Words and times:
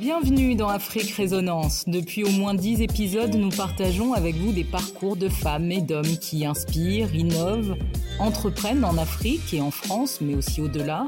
Bienvenue 0.00 0.54
dans 0.54 0.68
Afrique 0.68 1.10
Résonance. 1.10 1.84
Depuis 1.88 2.24
au 2.24 2.30
moins 2.30 2.54
dix 2.54 2.80
épisodes, 2.82 3.34
nous 3.34 3.50
partageons 3.50 4.14
avec 4.14 4.36
vous 4.36 4.52
des 4.52 4.64
parcours 4.64 5.16
de 5.16 5.28
femmes 5.28 5.70
et 5.72 5.82
d'hommes 5.82 6.16
qui 6.20 6.46
inspirent, 6.46 7.14
innovent, 7.14 7.76
entreprennent 8.18 8.84
en 8.84 8.96
Afrique 8.96 9.52
et 9.52 9.60
en 9.60 9.70
France, 9.70 10.20
mais 10.20 10.34
aussi 10.34 10.60
au-delà. 10.60 11.06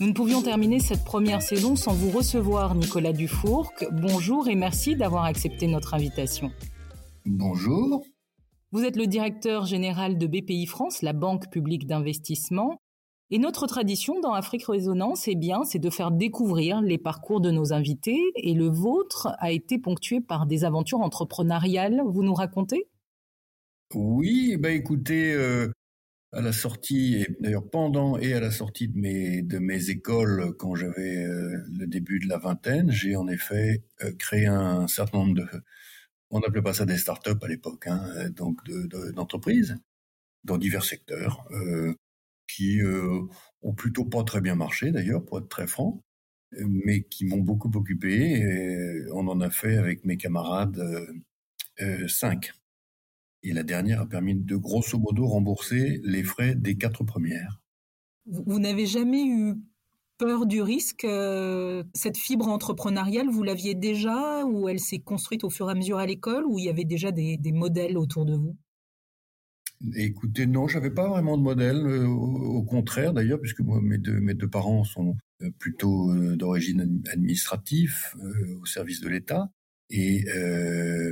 Nous 0.00 0.08
ne 0.08 0.12
pouvions 0.14 0.42
terminer 0.42 0.80
cette 0.80 1.04
première 1.04 1.42
saison 1.42 1.76
sans 1.76 1.92
vous 1.92 2.10
recevoir, 2.10 2.74
Nicolas 2.74 3.12
Dufourc. 3.12 3.72
Bonjour 3.92 4.48
et 4.48 4.56
merci 4.56 4.96
d'avoir 4.96 5.24
accepté 5.24 5.66
notre 5.66 5.94
invitation. 5.94 6.50
Bonjour. 7.24 8.04
Vous 8.72 8.84
êtes 8.84 8.96
le 8.96 9.06
directeur 9.06 9.66
général 9.66 10.16
de 10.16 10.26
BPI 10.26 10.64
France, 10.64 11.02
la 11.02 11.12
banque 11.12 11.50
publique 11.50 11.86
d'investissement. 11.86 12.80
Et 13.30 13.38
notre 13.38 13.66
tradition 13.66 14.18
dans 14.20 14.32
Afrique 14.32 14.64
Résonance, 14.64 15.28
eh 15.28 15.34
bien, 15.34 15.62
c'est 15.64 15.78
de 15.78 15.90
faire 15.90 16.10
découvrir 16.10 16.80
les 16.80 16.96
parcours 16.96 17.42
de 17.42 17.50
nos 17.50 17.74
invités. 17.74 18.18
Et 18.34 18.54
le 18.54 18.68
vôtre 18.68 19.28
a 19.40 19.52
été 19.52 19.78
ponctué 19.78 20.22
par 20.22 20.46
des 20.46 20.64
aventures 20.64 21.00
entrepreneuriales. 21.00 22.00
Vous 22.06 22.22
nous 22.22 22.32
racontez? 22.32 22.88
Oui, 23.94 24.56
bah 24.58 24.70
écoutez, 24.70 25.34
euh, 25.34 25.68
à 26.32 26.40
la 26.40 26.52
sortie, 26.52 27.26
d'ailleurs 27.40 27.68
pendant 27.68 28.16
et 28.16 28.32
à 28.32 28.40
la 28.40 28.50
sortie 28.50 28.88
de 28.88 28.98
mes 28.98 29.42
de 29.42 29.58
mes 29.58 29.90
écoles, 29.90 30.54
quand 30.58 30.76
j'avais 30.76 31.26
euh, 31.26 31.58
le 31.78 31.86
début 31.86 32.20
de 32.20 32.26
la 32.26 32.38
vingtaine, 32.38 32.90
j'ai 32.90 33.16
en 33.16 33.28
effet 33.28 33.82
euh, 34.02 34.12
créé 34.18 34.46
un 34.46 34.88
certain 34.88 35.18
nombre 35.18 35.34
de, 35.34 35.46
on 36.32 36.40
n'appelait 36.40 36.62
pas 36.62 36.74
ça 36.74 36.84
des 36.84 36.98
startups 36.98 37.30
à 37.40 37.48
l'époque, 37.48 37.86
hein, 37.86 38.30
donc 38.30 38.58
d'entreprises 39.14 39.70
de, 39.70 39.78
dans 40.44 40.58
divers 40.58 40.84
secteurs 40.84 41.46
qui 42.52 42.80
euh, 42.80 43.22
ont 43.62 43.74
plutôt 43.74 44.04
pas 44.04 44.24
très 44.24 44.40
bien 44.40 44.54
marché 44.54 44.92
d'ailleurs, 44.92 45.24
pour 45.24 45.38
être 45.38 45.48
très 45.48 45.66
franc, 45.66 46.02
mais 46.58 47.02
qui 47.04 47.24
m'ont 47.24 47.40
beaucoup 47.40 47.70
occupé. 47.74 48.40
Et 48.40 49.04
on 49.12 49.26
en 49.28 49.40
a 49.40 49.50
fait 49.50 49.76
avec 49.76 50.04
mes 50.04 50.16
camarades 50.16 50.78
euh, 50.78 51.12
euh, 51.80 52.08
cinq. 52.08 52.52
Et 53.42 53.52
la 53.52 53.62
dernière 53.62 54.00
a 54.00 54.06
permis 54.06 54.36
de 54.36 54.56
grosso 54.56 54.98
modo 54.98 55.26
rembourser 55.26 56.00
les 56.04 56.22
frais 56.22 56.54
des 56.54 56.76
quatre 56.76 57.04
premières. 57.04 57.60
Vous, 58.26 58.60
n'avez 58.60 58.86
jamais 58.86 59.24
eu 59.26 59.56
peur 60.24 60.46
du 60.46 60.62
risque 60.62 61.06
Cette 61.94 62.16
fibre 62.16 62.48
entrepreneuriale, 62.48 63.28
vous 63.28 63.42
l'aviez 63.42 63.74
déjà 63.74 64.44
ou 64.44 64.68
elle 64.68 64.80
s'est 64.80 65.00
construite 65.00 65.42
au 65.42 65.50
fur 65.50 65.68
et 65.68 65.72
à 65.72 65.74
mesure 65.74 65.98
à 65.98 66.06
l'école 66.06 66.44
ou 66.46 66.58
il 66.58 66.66
y 66.66 66.68
avait 66.68 66.84
déjà 66.84 67.10
des 67.10 67.52
modèles 67.52 67.98
autour 67.98 68.24
de 68.24 68.34
vous? 68.34 68.56
Écoutez, 69.96 70.46
non, 70.46 70.68
j'avais 70.68 70.90
pas 70.90 71.08
vraiment 71.08 71.36
de 71.36 71.42
modèle. 71.42 71.86
Euh, 71.86 72.06
au, 72.06 72.62
contraire, 72.62 73.12
d'ailleurs, 73.12 73.40
puisque 73.40 73.60
moi, 73.60 73.80
mes 73.82 73.98
deux, 73.98 74.48
parents 74.48 74.84
sont 74.84 75.16
euh, 75.42 75.50
plutôt 75.58 76.10
euh, 76.12 76.36
d'origine 76.36 77.02
administrative, 77.10 77.96
au 78.60 78.64
service 78.64 79.00
de 79.00 79.08
l'État. 79.08 79.50
Et 79.90 80.24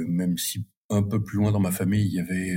même 0.08 0.38
si 0.38 0.64
un 0.88 1.02
peu 1.02 1.22
plus 1.22 1.36
loin 1.36 1.52
dans 1.52 1.60
ma 1.60 1.70
famille, 1.70 2.06
il 2.06 2.14
y 2.14 2.20
avait 2.20 2.56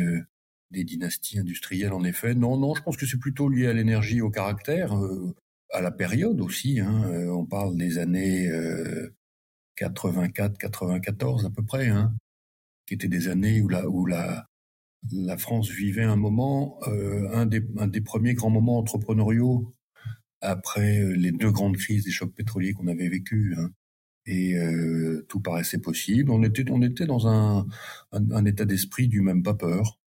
des 0.72 0.86
dynasties 0.86 1.38
industrielles, 1.38 1.92
en 1.92 2.06
effet. 2.06 2.34
Non, 2.34 2.58
non, 2.58 2.76
je 2.76 2.82
pense 2.82 2.96
que 2.96 3.06
c'est 3.06 3.20
plutôt 3.20 3.50
lié 3.50 3.68
à 3.68 3.74
l'énergie, 3.74 4.22
au 4.22 4.30
caractère, 4.30 4.96
à 5.74 5.82
la 5.82 5.92
période 5.92 6.40
aussi. 6.40 6.80
Hein. 6.80 7.04
On 7.30 7.46
parle 7.46 7.76
des 7.76 7.98
années 7.98 8.50
84, 9.76 10.58
94 10.58 11.46
à 11.46 11.50
peu 11.50 11.64
près, 11.64 11.90
hein, 11.90 12.16
qui 12.86 12.94
étaient 12.94 13.08
des 13.08 13.28
années 13.28 13.62
où 13.62 13.70
la, 14.06 14.48
France 15.38 15.70
vivait 15.70 16.04
un 16.04 16.16
moment, 16.16 16.80
euh, 16.88 17.28
un, 17.34 17.46
des, 17.46 18.02
premiers 18.02 18.34
grands 18.34 18.50
moments 18.50 18.78
entrepreneuriaux 18.78 19.74
après 20.42 21.00
euh, 21.00 21.14
les 21.16 21.32
deux 21.32 21.52
grandes 21.52 21.78
crises 21.78 22.04
des 22.04 22.12
chocs 22.12 22.34
pétroliers 22.34 22.74
qu'on 22.74 22.88
avait 22.88 23.10
vécus. 23.10 23.58
Hein. 23.58 23.72
Et 24.26 24.56
euh, 24.56 25.26
tout 25.28 25.42
paraissait 25.42 25.80
possible. 25.80 26.32
On 26.32 26.44
était, 26.44 26.70
on 26.72 26.82
était 26.82 27.06
dans 27.06 27.28
un, 27.28 27.68
un, 28.12 28.46
état 28.46 28.64
d'esprit 28.64 29.10
du 29.10 29.22
même 29.22 29.44
pas 29.44 29.54
peur. 29.54 30.00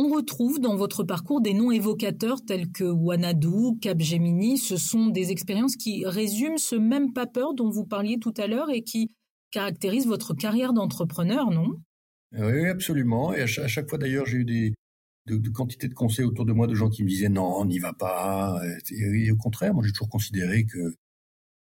On 0.00 0.14
retrouve 0.14 0.60
dans 0.60 0.76
votre 0.76 1.02
parcours 1.02 1.40
des 1.40 1.54
noms 1.54 1.72
évocateurs 1.72 2.44
tels 2.44 2.70
que 2.70 2.84
Wanadu, 2.84 3.80
Capgemini. 3.80 4.56
Ce 4.56 4.76
sont 4.76 5.08
des 5.08 5.32
expériences 5.32 5.74
qui 5.74 6.06
résument 6.06 6.56
ce 6.56 6.76
même 6.76 7.12
pas 7.12 7.26
peur 7.26 7.52
dont 7.52 7.68
vous 7.68 7.84
parliez 7.84 8.20
tout 8.20 8.32
à 8.36 8.46
l'heure 8.46 8.70
et 8.70 8.82
qui 8.82 9.10
caractérisent 9.50 10.06
votre 10.06 10.34
carrière 10.34 10.72
d'entrepreneur, 10.72 11.50
non? 11.50 11.82
Oui, 12.30 12.66
absolument. 12.66 13.34
Et 13.34 13.42
à 13.42 13.46
chaque, 13.48 13.88
fois, 13.88 13.98
d'ailleurs, 13.98 14.24
j'ai 14.24 14.36
eu 14.36 14.44
de, 15.26 15.36
de 15.36 15.50
quantités 15.50 15.88
de 15.88 15.94
conseils 15.94 16.26
autour 16.26 16.46
de 16.46 16.52
moi 16.52 16.68
de 16.68 16.76
gens 16.76 16.90
qui 16.90 17.02
me 17.02 17.08
disaient 17.08 17.28
non, 17.28 17.56
on 17.56 17.64
n'y 17.64 17.80
va 17.80 17.92
pas. 17.92 18.56
Et, 18.92 19.32
au 19.32 19.36
contraire, 19.36 19.74
moi, 19.74 19.82
j'ai 19.84 19.90
toujours 19.90 20.10
considéré 20.10 20.64
que 20.64 20.94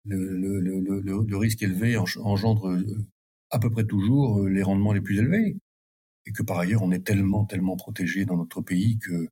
le 0.05 1.35
risque 1.35 1.63
élevé 1.63 1.97
engendre 1.97 2.69
euh, 2.69 2.85
à 3.49 3.57
peu 3.57 3.71
près 3.71 3.85
toujours 3.85 4.41
euh, 4.41 4.49
les 4.49 4.61
rendements 4.61 4.93
les 4.93 5.01
plus 5.01 5.17
élevés. 5.17 5.57
Et 6.29 6.31
que 6.31 6.43
par 6.43 6.59
ailleurs, 6.59 6.83
on 6.83 6.91
est 6.91 7.03
tellement, 7.03 7.43
tellement 7.45 7.75
protégé 7.75 8.23
dans 8.23 8.37
notre 8.37 8.61
pays 8.61 8.99
que 8.99 9.27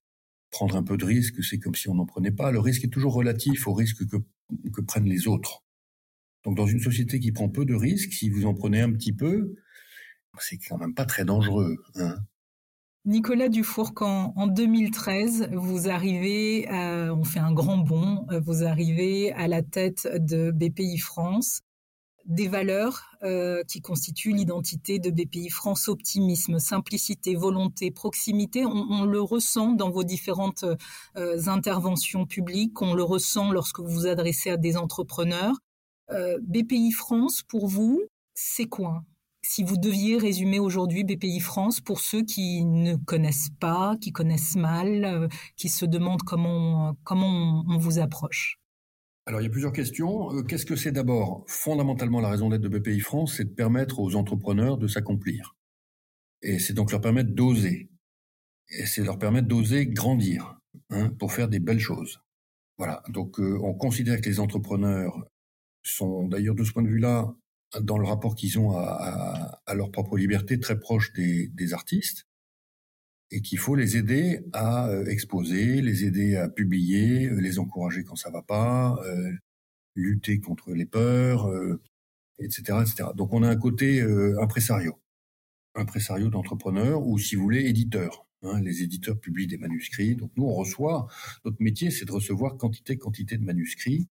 prendre 0.50 0.76
un 0.76 0.84
peu 0.84 0.98
de 0.98 1.06
risque, 1.06 1.44
c'est 1.44 1.60
comme 1.60 1.76
si 1.76 1.88
on 1.90 1.94
n'en 1.94 2.08
prenait 2.08 2.32
pas. 2.32 2.52
Le 2.52 2.60
risque 2.60 2.84
est 2.84 2.90
toujours 2.90 3.14
relatif 3.14 3.68
au 3.68 3.74
risque 3.74 4.04
que, 4.08 4.82
prennent 4.82 5.06
les 5.06 5.28
autres. 5.28 5.64
Donc 6.44 6.58
dans 6.58 6.66
une 6.66 6.80
société 6.80 7.20
qui 7.20 7.32
prend 7.32 7.50
peu 7.50 7.66
de 7.66 7.76
risques, 7.76 8.14
si 8.14 8.30
vous 8.30 8.48
en 8.48 8.56
prenez 8.56 8.82
un 8.82 8.92
petit 8.92 9.14
peu, 9.14 9.56
c'est 10.40 10.58
quand 10.58 10.80
même 10.80 10.96
pas 10.96 11.06
très 11.06 11.24
dangereux. 11.24 11.78
Hein. 11.96 12.16
Nicolas 13.06 13.50
Dufourc, 13.50 13.94
en, 14.02 14.48
2013, 14.48 15.50
vous 15.54 15.88
arrivez, 15.88 16.68
on 16.72 17.24
fait 17.24 17.40
un 17.40 17.54
grand 17.54 17.78
bond, 17.78 18.26
vous 18.42 18.64
arrivez 18.64 19.32
à 19.34 19.48
la 19.48 19.62
tête 19.62 20.08
de 20.14 20.52
BPI 20.52 20.98
France, 20.98 21.62
des 22.28 22.50
valeurs 22.50 23.04
euh, 23.24 23.64
qui 23.64 23.82
constituent 23.82 24.34
l'identité 24.34 25.00
de 25.00 25.10
BPI 25.10 25.50
France, 25.50 25.88
optimisme, 25.88 26.60
simplicité, 26.60 27.36
volonté, 27.36 27.90
proximité. 27.90 28.66
On, 28.66 29.06
le 29.06 29.22
ressent 29.22 29.72
dans 29.72 29.90
vos 29.90 30.04
différentes 30.04 30.66
euh, 31.16 31.48
interventions 31.48 32.26
publiques, 32.26 32.82
on 32.82 32.94
le 32.94 33.04
ressent 33.04 33.52
lorsque 33.52 33.80
vous 33.80 33.88
vous 33.88 34.08
adressez 34.08 34.52
à 34.52 34.58
des 34.58 34.76
entrepreneurs. 34.76 35.56
Euh, 36.12 36.38
BPI 36.42 36.92
France, 36.92 37.44
pour 37.48 37.68
vous, 37.68 38.04
c'est 38.34 38.68
quoi? 38.68 39.04
Si 39.42 39.64
vous 39.64 39.78
deviez 39.78 40.18
résumer 40.18 40.60
aujourd'hui 40.60 41.06
BPI 41.06 41.40
France 41.40 41.80
pour 41.80 42.02
ceux 42.02 42.24
qui 42.24 42.66
ne 42.66 42.98
connaissent 42.98 43.52
pas, 43.62 43.96
qui 44.02 44.12
connaissent 44.12 44.58
mal, 44.58 45.30
qui 45.56 45.70
se 45.70 45.86
demandent 45.86 46.24
comment, 46.24 46.98
comment 47.06 47.64
on, 47.66 47.78
vous 47.78 48.00
approche 48.00 48.60
alors 49.28 49.42
il 49.42 49.44
y 49.44 49.48
a 49.48 49.52
plusieurs 49.52 49.74
questions. 49.74 50.34
Euh, 50.34 50.42
qu'est-ce 50.42 50.66
que 50.66 50.78
c'est 50.78 50.94
d'abord 50.94 51.44
Fondamentalement, 51.48 52.22
la 52.22 52.30
raison 52.30 52.50
d'être 52.50 52.62
de 52.62 52.70
BPI 52.70 53.02
France, 53.02 53.36
c'est 53.36 53.44
de 53.44 53.54
permettre 53.54 54.00
aux 54.00 54.16
entrepreneurs 54.16 54.78
de 54.78 54.88
s'accomplir. 54.88 55.58
Et 56.42 56.60
c'est 56.60 56.74
donc 56.74 56.92
leur 56.92 57.02
permettre 57.02 57.32
d'oser. 57.32 57.90
Et 58.70 58.86
c'est 58.86 59.04
leur 59.04 59.20
permettre 59.20 59.48
d'oser 59.48 59.86
grandir 59.86 60.58
hein, 60.92 61.10
pour 61.20 61.34
faire 61.34 61.50
des 61.50 61.60
belles 61.60 61.80
choses. 61.80 62.22
Voilà. 62.78 63.04
Donc 63.10 63.40
euh, 63.42 63.60
on 63.62 63.74
considère 63.74 64.22
que 64.22 64.30
les 64.30 64.40
entrepreneurs 64.40 65.30
sont 65.84 66.28
d'ailleurs 66.30 66.56
de 66.56 66.64
ce 66.64 66.72
point 66.72 66.84
de 66.84 66.88
vue-là 66.88 67.36
dans 67.82 67.98
le 67.98 68.08
rapport 68.08 68.34
qu'ils 68.34 68.58
ont 68.60 68.78
à, 68.78 69.62
leur 69.74 69.92
propre 69.92 70.18
liberté 70.18 70.58
très 70.58 70.80
proche 70.80 71.12
des, 71.12 71.50
des 71.50 71.74
artistes 71.74 72.26
et 73.32 73.42
qu'il 73.42 73.60
faut 73.60 73.76
les 73.76 73.98
aider 73.98 74.42
à 74.54 74.88
euh, 74.90 75.06
exposer, 75.06 75.82
les 75.82 76.06
aider 76.06 76.36
à 76.38 76.50
publier, 76.50 77.28
euh, 77.30 77.40
les 77.42 77.60
encourager 77.60 78.04
quand 78.04 78.16
ça 78.16 78.30
va 78.30 78.42
pas, 78.42 78.98
euh, 79.06 79.32
lutter 79.96 80.40
contre 80.40 80.74
les 80.74 80.86
peurs, 80.86 81.50
etc., 82.40 82.80
etc. 82.82 83.10
Donc 83.16 83.34
on 83.34 83.44
a 83.44 83.50
un 83.50 83.56
côté 83.56 84.02
euh, 84.02 84.40
impresario, 84.42 85.00
impresario 85.76 86.30
d'entrepreneur 86.30 87.06
ou 87.06 87.18
si 87.18 87.36
vous 87.36 87.44
voulez 87.44 87.66
éditeur. 87.68 88.26
Hein, 88.44 88.62
les 88.62 88.84
éditeurs 88.84 89.20
publient 89.20 89.48
des 89.48 89.58
manuscrits, 89.58 90.16
donc 90.16 90.32
nous 90.36 90.46
on 90.46 90.54
reçoit. 90.54 91.08
Notre 91.46 91.62
métier 91.62 91.90
c'est 91.92 92.06
de 92.06 92.12
recevoir 92.12 92.58
quantité 92.58 92.98
quantité 92.98 93.38
de 93.38 93.44
manuscrits 93.44 94.08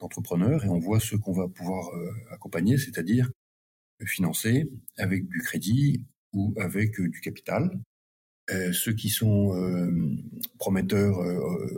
d'entrepreneurs 0.00 0.64
et 0.64 0.68
on 0.68 0.78
voit 0.78 1.00
ceux 1.00 1.18
qu'on 1.18 1.32
va 1.32 1.48
pouvoir 1.48 1.88
euh, 1.94 2.12
accompagner, 2.30 2.76
c'est-à-dire 2.78 3.30
financer 4.06 4.70
avec 4.98 5.28
du 5.28 5.40
crédit 5.40 6.04
ou 6.32 6.54
avec 6.58 7.00
euh, 7.00 7.08
du 7.08 7.20
capital. 7.20 7.70
Euh, 8.52 8.72
ceux 8.72 8.92
qui 8.92 9.08
sont 9.10 9.54
prometteurs, 10.58 11.18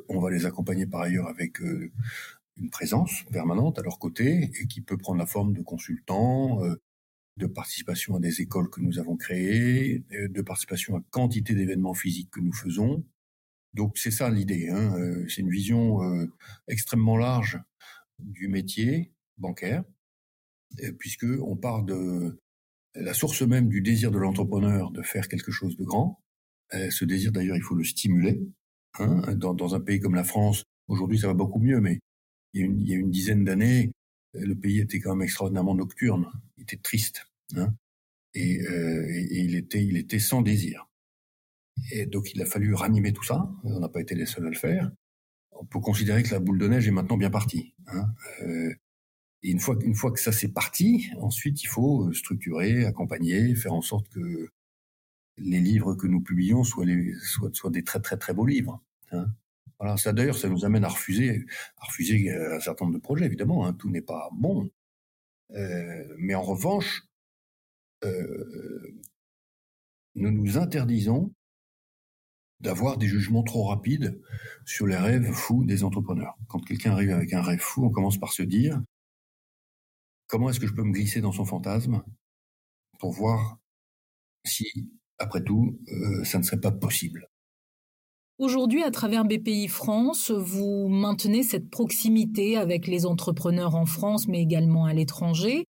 on 0.08 0.20
va 0.20 0.30
les 0.30 0.46
accompagner 0.46 0.86
par 0.86 1.02
ailleurs 1.02 1.28
avec 1.28 1.60
une 1.60 2.70
présence 2.70 3.24
permanente 3.30 3.78
à 3.78 3.82
leur 3.82 3.98
côté 3.98 4.50
et 4.60 4.66
qui 4.66 4.80
peut 4.80 4.96
prendre 4.96 5.18
la 5.18 5.26
forme 5.26 5.52
de 5.52 5.62
consultants, 5.62 6.60
de 7.36 7.46
participation 7.46 8.16
à 8.16 8.20
des 8.20 8.40
écoles 8.40 8.70
que 8.70 8.80
nous 8.80 8.98
avons 8.98 9.16
créées, 9.16 10.04
de 10.10 10.42
participation 10.42 10.96
à 10.96 11.02
quantité 11.10 11.54
d'événements 11.54 11.94
physiques 11.94 12.30
que 12.30 12.40
nous 12.40 12.52
faisons. 12.52 13.04
Donc 13.74 13.96
c'est 13.96 14.10
ça 14.10 14.30
l'idée. 14.30 14.68
Hein. 14.68 14.94
C'est 15.28 15.40
une 15.40 15.50
vision 15.50 16.00
extrêmement 16.68 17.16
large 17.16 17.58
du 18.18 18.48
métier 18.48 19.12
bancaire, 19.38 19.84
puisque 20.98 21.26
on 21.42 21.56
part 21.56 21.82
de 21.82 22.38
la 22.94 23.14
source 23.14 23.42
même 23.42 23.68
du 23.68 23.80
désir 23.80 24.10
de 24.10 24.18
l'entrepreneur 24.18 24.90
de 24.90 25.02
faire 25.02 25.28
quelque 25.28 25.50
chose 25.50 25.76
de 25.76 25.84
grand. 25.84 26.21
Ce 26.90 27.04
désir, 27.04 27.32
d'ailleurs, 27.32 27.56
il 27.56 27.62
faut 27.62 27.74
le 27.74 27.84
stimuler. 27.84 28.40
Hein, 28.98 29.34
dans, 29.36 29.74
un 29.74 29.80
pays 29.80 30.00
comme 30.00 30.14
la 30.14 30.24
France, 30.24 30.64
aujourd'hui 30.86 31.18
ça 31.18 31.26
va 31.26 31.34
beaucoup 31.34 31.58
mieux, 31.58 31.80
mais 31.80 31.98
il 32.52 32.86
y 32.86 32.92
a 32.92 32.96
une, 32.96 33.10
dizaine 33.10 33.44
d'années, 33.44 33.90
le 34.34 34.54
pays 34.54 34.80
était 34.80 35.00
quand 35.00 35.14
même 35.14 35.22
extraordinairement 35.22 35.74
nocturne, 35.74 36.30
il 36.58 36.64
était 36.64 36.76
triste, 36.76 37.26
hein, 37.56 37.74
et, 38.34 38.60
il 39.30 39.54
était, 39.54 39.82
il 39.82 39.96
était 39.96 40.18
sans 40.18 40.42
désir. 40.42 40.88
Et 41.90 42.06
donc 42.06 42.34
il 42.34 42.42
a 42.42 42.46
fallu 42.46 42.74
ranimer 42.74 43.12
tout 43.12 43.24
ça. 43.24 43.50
On 43.64 43.80
n'a 43.80 43.88
pas 43.88 44.00
été 44.00 44.14
les 44.14 44.26
seuls 44.26 44.46
à 44.46 44.50
le 44.50 44.56
faire. 44.56 44.90
On 45.52 45.64
peut 45.64 45.80
considérer 45.80 46.22
que 46.22 46.30
la 46.30 46.40
boule 46.40 46.58
de 46.58 46.68
neige 46.68 46.86
est 46.86 46.92
maintenant 46.92 47.16
bien 47.16 47.30
partie. 47.30 47.74
Hein. 47.86 48.06
Euh, 48.42 48.74
et 49.42 49.50
une 49.50 49.60
fois, 49.60 49.76
une 49.82 49.94
fois 49.94 50.12
que 50.12 50.20
ça 50.20 50.32
c'est 50.32 50.52
parti, 50.52 51.10
ensuite 51.18 51.62
il 51.62 51.66
faut 51.66 52.08
euh, 52.08 52.12
structurer, 52.12 52.84
accompagner, 52.84 53.54
faire 53.54 53.72
en 53.72 53.82
sorte 53.82 54.08
que 54.08 54.50
les 55.38 55.60
livres 55.60 55.94
que 55.94 56.06
nous 56.06 56.20
publions 56.20 56.64
soient, 56.64 56.84
des 56.84 57.84
très 57.84 58.00
très 58.00 58.16
très 58.16 58.34
beaux 58.34 58.46
livres. 58.46 58.82
Hein. 59.12 59.26
Voilà, 59.78 59.96
ça 59.96 60.12
d'ailleurs, 60.12 60.36
ça 60.36 60.48
nous 60.48 60.64
amène 60.64 60.84
à 60.84 60.88
refuser, 60.88 61.44
à 61.78 61.86
refuser 61.86 62.30
euh, 62.30 62.56
un 62.56 62.60
certain 62.60 62.84
nombre 62.84 62.98
de 62.98 63.02
projets. 63.02 63.24
Évidemment, 63.26 63.66
hein, 63.66 63.72
tout 63.72 63.90
n'est 63.90 64.02
pas 64.02 64.28
bon, 64.32 64.70
euh, 65.54 66.14
mais 66.18 66.34
en 66.34 66.42
revanche, 66.42 67.02
euh, 68.04 68.94
nous 70.14 70.30
nous 70.30 70.58
interdisons 70.58 71.32
d'avoir 72.60 72.96
des 72.96 73.08
jugements 73.08 73.42
trop 73.42 73.64
rapides 73.64 74.20
sur 74.64 74.86
les 74.86 74.96
rêves 74.96 75.32
fous 75.32 75.64
des 75.64 75.82
entrepreneurs. 75.82 76.36
Quand 76.48 76.60
quelqu'un 76.60 76.92
arrive 76.92 77.10
avec 77.10 77.32
un 77.32 77.42
rêve 77.42 77.58
fou, 77.58 77.84
on 77.84 77.90
commence 77.90 78.18
par 78.18 78.32
se 78.32 78.42
dire 78.42 78.80
comment 80.28 80.48
est-ce 80.48 80.60
que 80.60 80.66
je 80.66 80.74
peux 80.74 80.84
me 80.84 80.92
glisser 80.92 81.20
dans 81.20 81.32
son 81.32 81.44
fantasme 81.44 82.02
pour 82.98 83.12
voir 83.12 83.58
si, 84.44 84.90
après 85.22 85.42
tout, 85.42 85.78
euh, 85.88 86.24
ça 86.24 86.38
ne 86.38 86.42
serait 86.42 86.60
pas 86.60 86.72
possible. 86.72 87.28
Aujourd'hui, 88.38 88.82
à 88.82 88.90
travers 88.90 89.24
BPI 89.24 89.68
France, 89.68 90.30
vous 90.30 90.88
maintenez 90.88 91.42
cette 91.42 91.70
proximité 91.70 92.56
avec 92.56 92.86
les 92.86 93.06
entrepreneurs 93.06 93.76
en 93.76 93.86
France, 93.86 94.26
mais 94.26 94.42
également 94.42 94.84
à 94.84 94.92
l'étranger. 94.92 95.64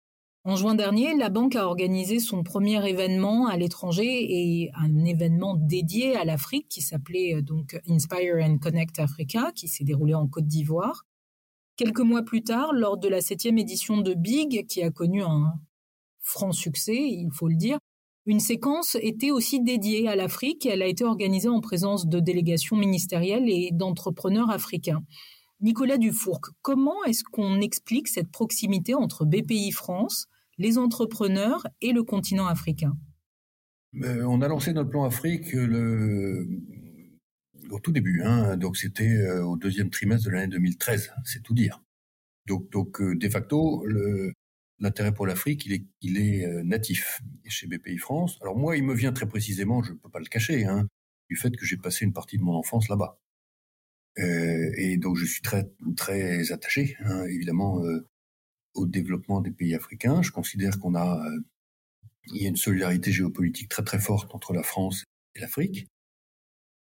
En 0.44 0.56
juin 0.56 0.75
dernier, 0.75 1.16
la 1.16 1.28
banque 1.28 1.54
a 1.54 1.66
organisé 1.66 2.19
son 2.19 2.43
premier 2.43 2.84
événement 2.88 3.46
à 3.46 3.56
l'étranger 3.56 4.04
et 4.04 4.70
un 4.75 5.04
événement 5.04 5.55
dédié 5.55 6.16
à 6.16 6.25
l'Afrique 6.25 6.66
qui 6.69 6.82
s'appelait 6.82 7.37
euh, 7.37 7.43
donc 7.43 7.78
Inspire 7.88 8.43
and 8.43 8.58
Connect 8.58 8.98
Africa, 8.98 9.52
qui 9.55 9.69
s'est 9.69 9.84
déroulé 9.84 10.14
en 10.14 10.26
Côte 10.26 10.46
d'Ivoire. 10.46 11.05
Quelques 11.76 12.00
mois 12.00 12.22
plus 12.22 12.43
tard, 12.43 12.72
lors 12.72 12.98
de 12.98 13.08
la 13.08 13.20
septième 13.20 13.58
édition 13.58 13.98
de 13.98 14.14
Big, 14.14 14.66
qui 14.66 14.82
a 14.82 14.90
connu 14.90 15.22
un 15.22 15.52
franc 16.22 16.52
succès, 16.52 16.96
il 16.96 17.31
faut 17.32 17.48
le 17.48 17.56
dire, 17.56 17.78
une 18.24 18.40
séquence 18.40 18.96
était 19.00 19.30
aussi 19.30 19.60
dédiée 19.60 20.08
à 20.08 20.14
l'Afrique 20.16 20.64
et 20.66 20.70
elle 20.70 20.82
a 20.82 20.86
été 20.86 21.04
organisée 21.04 21.48
en 21.48 21.60
présence 21.60 22.06
de 22.06 22.20
délégations 22.20 22.76
ministérielles 22.76 23.48
et 23.48 23.70
d'entrepreneurs 23.72 24.50
africains. 24.50 25.02
Nicolas 25.60 25.98
Dufourc, 25.98 26.40
comment 26.60 27.04
est-ce 27.04 27.24
qu'on 27.24 27.60
explique 27.60 28.08
cette 28.08 28.30
proximité 28.30 28.94
entre 28.94 29.24
BPI 29.24 29.72
France, 29.72 30.28
les 30.58 30.78
entrepreneurs 30.78 31.66
et 31.80 31.92
le 31.92 32.02
continent 32.02 32.46
africain? 32.46 32.96
Euh, 34.02 34.24
On 34.24 34.40
a 34.40 34.48
lancé 34.48 34.72
notre 34.72 34.90
plan 34.90 35.04
Afrique 35.04 35.52
le... 35.52 36.48
au 37.70 37.78
tout 37.80 37.92
début, 37.92 38.22
hein. 38.22 38.56
donc 38.56 38.76
c'était 38.76 39.16
euh, 39.16 39.44
au 39.44 39.56
deuxième 39.56 39.90
trimestre 39.90 40.26
de 40.26 40.32
l'année 40.32 40.48
2013, 40.48 41.12
c'est 41.24 41.42
tout 41.42 41.54
dire. 41.54 41.82
Donc, 42.46 42.70
donc 42.70 43.00
euh, 43.00 43.14
de 43.16 43.28
facto, 43.28 43.84
l'intérêt 44.82 45.14
pour 45.14 45.26
l'Afrique, 45.26 45.64
il 45.67 45.73
est, 45.73 45.84
est 46.19 46.62
natif 46.64 47.23
chez 47.46 47.67
BPI 47.67 47.99
France. 47.99 48.38
Alors 48.43 48.56
moi, 48.56 48.76
il 48.76 48.84
me 48.84 48.94
vient 48.94 49.12
très 49.12 49.26
précisément, 49.26 49.82
je 49.82 49.93
ne 49.93 49.96
peux 49.96 50.11
pas 50.11 50.19
le 50.19 50.26
cacher, 50.26 50.64
hein, 50.64 50.87
du 51.31 51.37
fait 51.37 51.56
que 51.56 51.64
j'ai 51.64 51.76
passé 51.79 52.05
une 52.05 52.12
partie 52.12 52.37
de 52.37 52.43
mon 52.43 52.55
enfance 52.55 52.88
là-bas. 52.88 53.19
et 54.17 54.99
donc 54.99 55.17
je 55.17 55.25
suis 55.25 55.43
très 55.43 55.70
très 55.96 56.52
attaché, 56.52 56.96
hein, 57.05 57.25
évidemment, 57.25 57.82
au 58.75 58.87
développement 58.87 59.40
des 59.40 59.50
pays 59.50 59.75
africains. 59.75 60.23
Je 60.23 60.31
considère 60.31 60.79
qu'on 60.79 60.94
a, 60.94 61.25
euh, 61.26 61.40
il 62.26 62.43
y 62.43 62.46
a 62.46 62.49
une 62.49 62.56
solidarité 62.56 63.12
géopolitique 63.12 63.69
très 63.69 63.82
très 63.82 63.99
forte 63.99 64.34
entre 64.34 64.52
la 64.52 64.62
France 64.62 65.05
et 65.34 65.40
l'Afrique. 65.40 65.87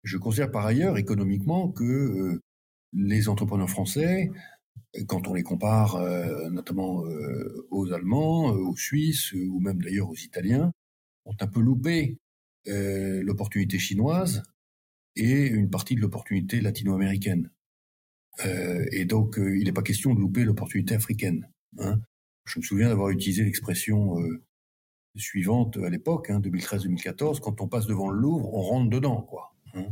Je 0.02 0.16
considère 0.16 0.50
par 0.50 0.66
ailleurs 0.66 0.96
économiquement 0.98 1.70
que 1.70 1.84
euh, 1.84 2.40
les 2.92 3.28
entrepreneurs 3.28 3.70
français, 3.70 4.30
quand 5.06 5.28
on 5.28 5.34
les 5.34 5.42
compare 5.42 5.96
euh, 5.96 6.50
notamment 6.50 7.04
aux 7.70 7.92
Allemands, 7.92 8.46
aux 8.46 8.76
Suisses 8.76 9.32
ou 9.32 9.60
même 9.60 9.80
d'ailleurs 9.80 10.10
aux 10.10 10.16
Italiens, 10.16 10.72
ont 11.24 11.36
un 11.40 11.46
peu 11.46 11.60
loupé 11.60 12.18
l'opportunité 12.66 13.78
chinoise 13.78 14.42
et 15.16 15.46
une 15.46 15.70
partie 15.70 15.94
de 15.94 16.00
l'opportunité 16.00 16.60
latino-américaine. 16.60 17.50
et 18.44 19.04
donc, 19.04 19.38
il 19.38 19.64
n'est 19.64 19.72
pas 19.72 19.82
question 19.82 20.14
de 20.14 20.20
louper 20.20 20.44
l'opportunité 20.44 20.94
africaine. 20.94 21.48
Hein. 21.78 22.00
Je 22.50 22.58
me 22.58 22.64
souviens 22.64 22.88
d'avoir 22.88 23.10
utilisé 23.10 23.44
l'expression 23.44 24.18
euh, 24.20 24.42
suivante 25.14 25.76
à 25.76 25.88
l'époque, 25.88 26.30
hein, 26.30 26.40
2013-2014, 26.40 27.38
quand 27.40 27.60
on 27.60 27.68
passe 27.68 27.86
devant 27.86 28.10
le 28.10 28.18
Louvre, 28.18 28.52
on 28.54 28.62
rentre 28.62 28.90
dedans, 28.90 29.22
quoi. 29.22 29.49
Hein. 29.74 29.86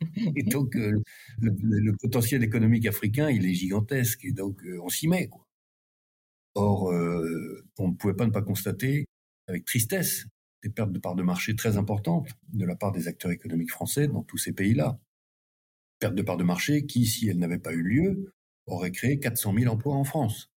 et 0.36 0.42
donc 0.42 0.76
euh, 0.76 1.02
le, 1.40 1.92
potentiel 1.96 2.42
économique 2.42 2.86
africain, 2.86 3.30
il 3.30 3.46
est 3.46 3.54
gigantesque, 3.54 4.24
et 4.24 4.32
donc 4.32 4.62
euh, 4.64 4.80
on 4.82 4.88
s'y 4.88 5.08
met, 5.08 5.28
quoi. 5.28 5.46
Or, 6.56 6.86
on 7.78 7.88
ne 7.88 7.94
pouvait 7.94 8.14
pas 8.14 8.26
ne 8.26 8.32
pas 8.32 8.42
constater, 8.42 9.06
avec 9.46 9.64
tristesse, 9.64 10.26
des 10.62 10.70
pertes 10.70 10.92
de 10.92 10.98
parts 10.98 11.14
de 11.14 11.22
marché 11.22 11.54
très 11.54 11.76
importantes 11.76 12.28
de 12.52 12.64
la 12.64 12.76
part 12.76 12.92
des 12.92 13.08
acteurs 13.08 13.30
économiques 13.30 13.70
français 13.70 14.08
dans 14.08 14.22
tous 14.24 14.38
ces 14.38 14.52
pays-là. 14.52 14.98
Pertes 16.00 16.14
de 16.14 16.22
parts 16.22 16.36
de 16.36 16.44
marché 16.44 16.86
qui, 16.86 17.06
si 17.06 17.28
elles 17.28 17.38
n'avaient 17.38 17.58
pas 17.58 17.72
eu 17.72 17.82
lieu, 17.82 18.32
auraient 18.66 18.90
créé 18.90 19.18
400 19.18 19.54
000 19.58 19.72
emplois 19.72 19.94
en 19.94 20.04
France. 20.04 20.50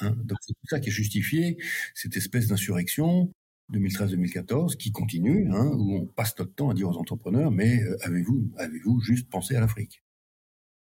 Hein. 0.00 0.10
Donc 0.24 0.38
c'est 0.40 0.54
tout 0.54 0.66
ça 0.68 0.80
qui 0.80 0.90
a 0.90 0.92
justifié 0.92 1.56
cette 1.94 2.16
espèce 2.16 2.48
d'insurrection 2.48 3.32
2013-2014 3.72 4.76
qui 4.76 4.92
continue, 4.92 5.48
hein, 5.50 5.70
où 5.74 5.96
on 5.96 6.06
passe 6.06 6.38
notre 6.38 6.54
temps 6.54 6.70
à 6.70 6.74
dire 6.74 6.88
aux 6.88 6.96
entrepreneurs, 6.96 7.50
mais 7.50 7.82
euh, 7.82 7.96
avez-vous 8.02 8.52
avez-vous 8.56 9.00
juste 9.00 9.28
pensé 9.28 9.56
à 9.56 9.60
l'Afrique? 9.60 10.02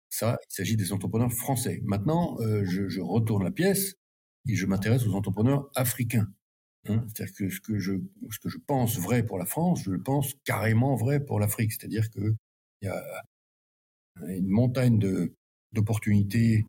Ça, 0.08 0.38
il 0.50 0.54
s'agit 0.54 0.76
des 0.76 0.92
entrepreneurs 0.92 1.32
français. 1.32 1.80
Maintenant, 1.84 2.36
euh, 2.40 2.64
je, 2.64 3.00
retourne 3.00 3.44
la 3.44 3.50
pièce 3.50 3.94
et 4.48 4.54
je 4.54 4.66
m'intéresse 4.66 5.06
aux 5.06 5.14
entrepreneurs 5.14 5.70
africains. 5.74 6.28
Hein. 6.88 7.04
C'est-à-dire 7.08 7.34
que 7.34 7.48
ce 7.48 7.60
que 7.60 7.78
je 7.78 7.92
ce 8.30 8.38
que 8.38 8.48
je 8.48 8.58
pense 8.58 8.98
vrai 8.98 9.24
pour 9.24 9.38
la 9.38 9.46
France, 9.46 9.84
je 9.84 9.90
le 9.90 10.02
pense 10.02 10.34
carrément 10.44 10.96
vrai 10.96 11.24
pour 11.24 11.40
l'Afrique. 11.40 11.72
C'est-à-dire 11.72 12.10
que 12.10 12.34
il 12.82 12.86
y 12.86 12.88
a 12.88 13.02
une 14.28 14.48
montagne 14.48 14.98
de 14.98 15.34
d'opportunités 15.72 16.66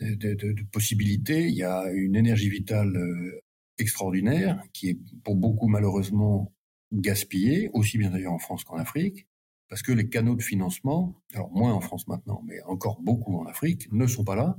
de, 0.00 0.34
de, 0.34 0.62
possibilités. 0.72 1.48
Il 1.48 1.54
y 1.54 1.64
a 1.64 1.90
une 1.92 2.16
énergie 2.16 2.50
vitale 2.50 2.96
euh, 2.96 3.40
extraordinaire 3.78 4.62
qui 4.72 4.90
est 4.90 4.98
pour 5.24 5.36
beaucoup 5.36 5.68
malheureusement 5.68 6.52
gaspillée, 6.92 7.70
aussi 7.72 7.98
bien 7.98 8.10
d'ailleurs 8.10 8.32
en 8.32 8.38
France 8.38 8.64
qu'en 8.64 8.76
Afrique, 8.76 9.26
parce 9.68 9.82
que 9.82 9.92
les 9.92 10.08
canaux 10.08 10.36
de 10.36 10.42
financement, 10.42 11.20
alors 11.34 11.50
moins 11.50 11.72
en 11.72 11.80
France 11.80 12.06
maintenant, 12.06 12.42
mais 12.46 12.62
encore 12.62 13.00
beaucoup 13.00 13.36
en 13.36 13.46
Afrique, 13.46 13.90
ne 13.92 14.06
sont 14.06 14.24
pas 14.24 14.36
là 14.36 14.56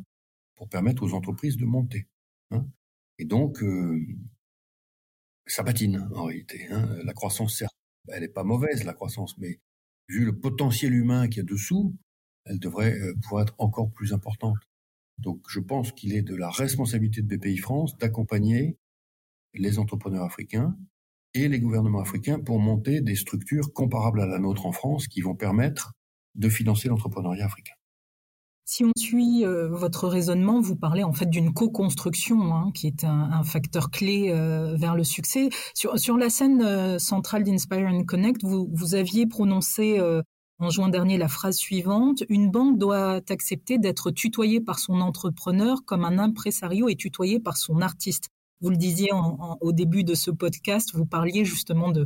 pour 0.56 0.68
permettre 0.68 1.04
aux 1.04 1.14
entreprises 1.14 1.58
de 1.58 1.66
monter. 1.66 2.08
Hein. 2.52 2.66
Et 3.20 3.26
donc, 3.26 3.64
euh, 3.64 4.06
ça 5.46 5.64
patine 5.64 6.10
en 6.14 6.26
réalité. 6.26 6.68
Hein. 6.70 6.88
La 7.04 7.14
croissance, 7.14 7.58
certes, 7.58 7.76
elle 8.10 8.22
n'est 8.22 8.28
pas 8.28 8.44
mauvaise, 8.44 8.84
la 8.84 8.94
croissance, 8.94 9.38
mais 9.38 9.60
vu 10.10 10.26
le 10.26 10.38
potentiel 10.38 10.94
humain 10.94 11.28
qu'il 11.28 11.38
y 11.38 11.42
a 11.42 11.44
dessous, 11.44 11.96
elle 12.46 12.60
devrait 12.60 13.00
euh, 13.00 13.14
pouvoir 13.22 13.44
être 13.44 13.56
encore 13.58 13.92
plus 13.92 14.14
importante. 14.14 14.58
Donc 15.18 15.42
je 15.50 15.60
pense 15.60 15.92
qu'il 15.92 16.14
est 16.14 16.22
de 16.22 16.36
la 16.36 16.50
responsabilité 16.50 17.22
de 17.22 17.36
BPI 17.36 17.58
France 17.58 17.98
d'accompagner 17.98 18.78
les 19.60 19.80
entrepreneurs 19.80 20.24
africains 20.24 20.76
et 21.34 21.48
les 21.48 21.60
gouvernements 21.60 22.00
africains 22.00 22.40
pour 22.40 22.60
monter 22.60 23.02
des 23.02 23.16
structures 23.16 23.74
comparables 23.74 24.22
à 24.22 24.26
la 24.26 24.40
nôtre 24.40 24.66
en 24.66 24.72
France 24.72 25.08
qui 25.08 25.22
vont 25.22 25.36
permettre 25.36 25.94
de 26.36 26.50
financer 26.50 26.88
l'entrepreneuriat 26.88 27.46
africain. 27.46 27.74
Si 28.70 28.84
on 28.84 28.92
suit 28.98 29.46
euh, 29.46 29.70
votre 29.70 30.10
raisonnement, 30.10 30.60
vous 30.60 30.76
parlez 30.76 31.04
en 31.04 31.14
fait 31.14 31.30
d'une 31.30 31.54
co-construction 31.54 32.54
hein, 32.54 32.72
qui 32.74 32.88
est 32.88 33.06
un, 33.06 33.44
facteur 33.44 33.90
clé 33.90 34.30
euh, 34.30 34.76
vers 34.76 34.94
le 34.94 35.06
succès. 35.06 35.50
Sur, 35.74 36.18
la 36.18 36.30
scène 36.30 36.62
euh, 36.62 37.00
centrale 37.00 37.44
d'Inspire 37.44 37.88
and 37.88 38.04
Connect, 38.04 38.44
vous 38.44 38.96
aviez 38.96 39.26
prononcé 39.26 40.02
en 40.60 40.70
juin 40.72 40.90
dernier 40.90 41.18
la 41.18 41.28
phrase 41.28 41.56
suivante, 41.56 42.24
une 42.30 42.50
banque 42.50 42.80
doit 42.80 43.22
accepter 43.30 43.78
d'être 43.78 44.10
tutoyée 44.10 44.60
par 44.60 44.80
son 44.80 45.02
entrepreneur 45.02 45.86
comme 45.86 46.04
un 46.04 46.18
impresario 46.18 46.90
est 46.90 47.00
tutoyé 47.00 47.40
par 47.40 47.58
son 47.58 47.80
artiste. 47.80 48.30
Vous 48.62 48.70
le 48.70 48.78
disiez 48.78 49.12
au 49.62 49.72
début 49.72 50.04
de 50.04 50.16
ce 50.16 50.32
podcast, 50.32 50.94
vous 50.94 51.06
parliez 51.06 51.46
justement 51.46 51.92
de, 51.92 52.06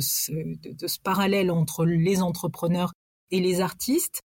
ce, 0.00 1.00
parallèle 1.02 1.50
entre 1.50 1.84
les 1.84 2.22
entrepreneurs 2.22 2.92
et 3.30 3.40
les 3.40 3.60
artistes. 3.60 4.22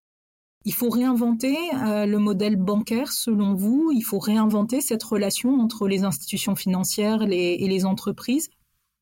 Il 0.64 0.74
faut 0.74 0.90
réinventer 0.90 1.56
euh, 1.74 2.04
le 2.04 2.18
modèle 2.18 2.56
bancaire 2.56 3.12
selon 3.12 3.54
vous, 3.54 3.90
il 3.94 4.02
faut 4.02 4.18
réinventer 4.18 4.80
cette 4.80 5.02
relation 5.02 5.60
entre 5.60 5.86
les 5.86 6.02
institutions 6.02 6.56
financières 6.56 7.22
et 7.22 7.68
les 7.68 7.84
entreprises 7.84 8.48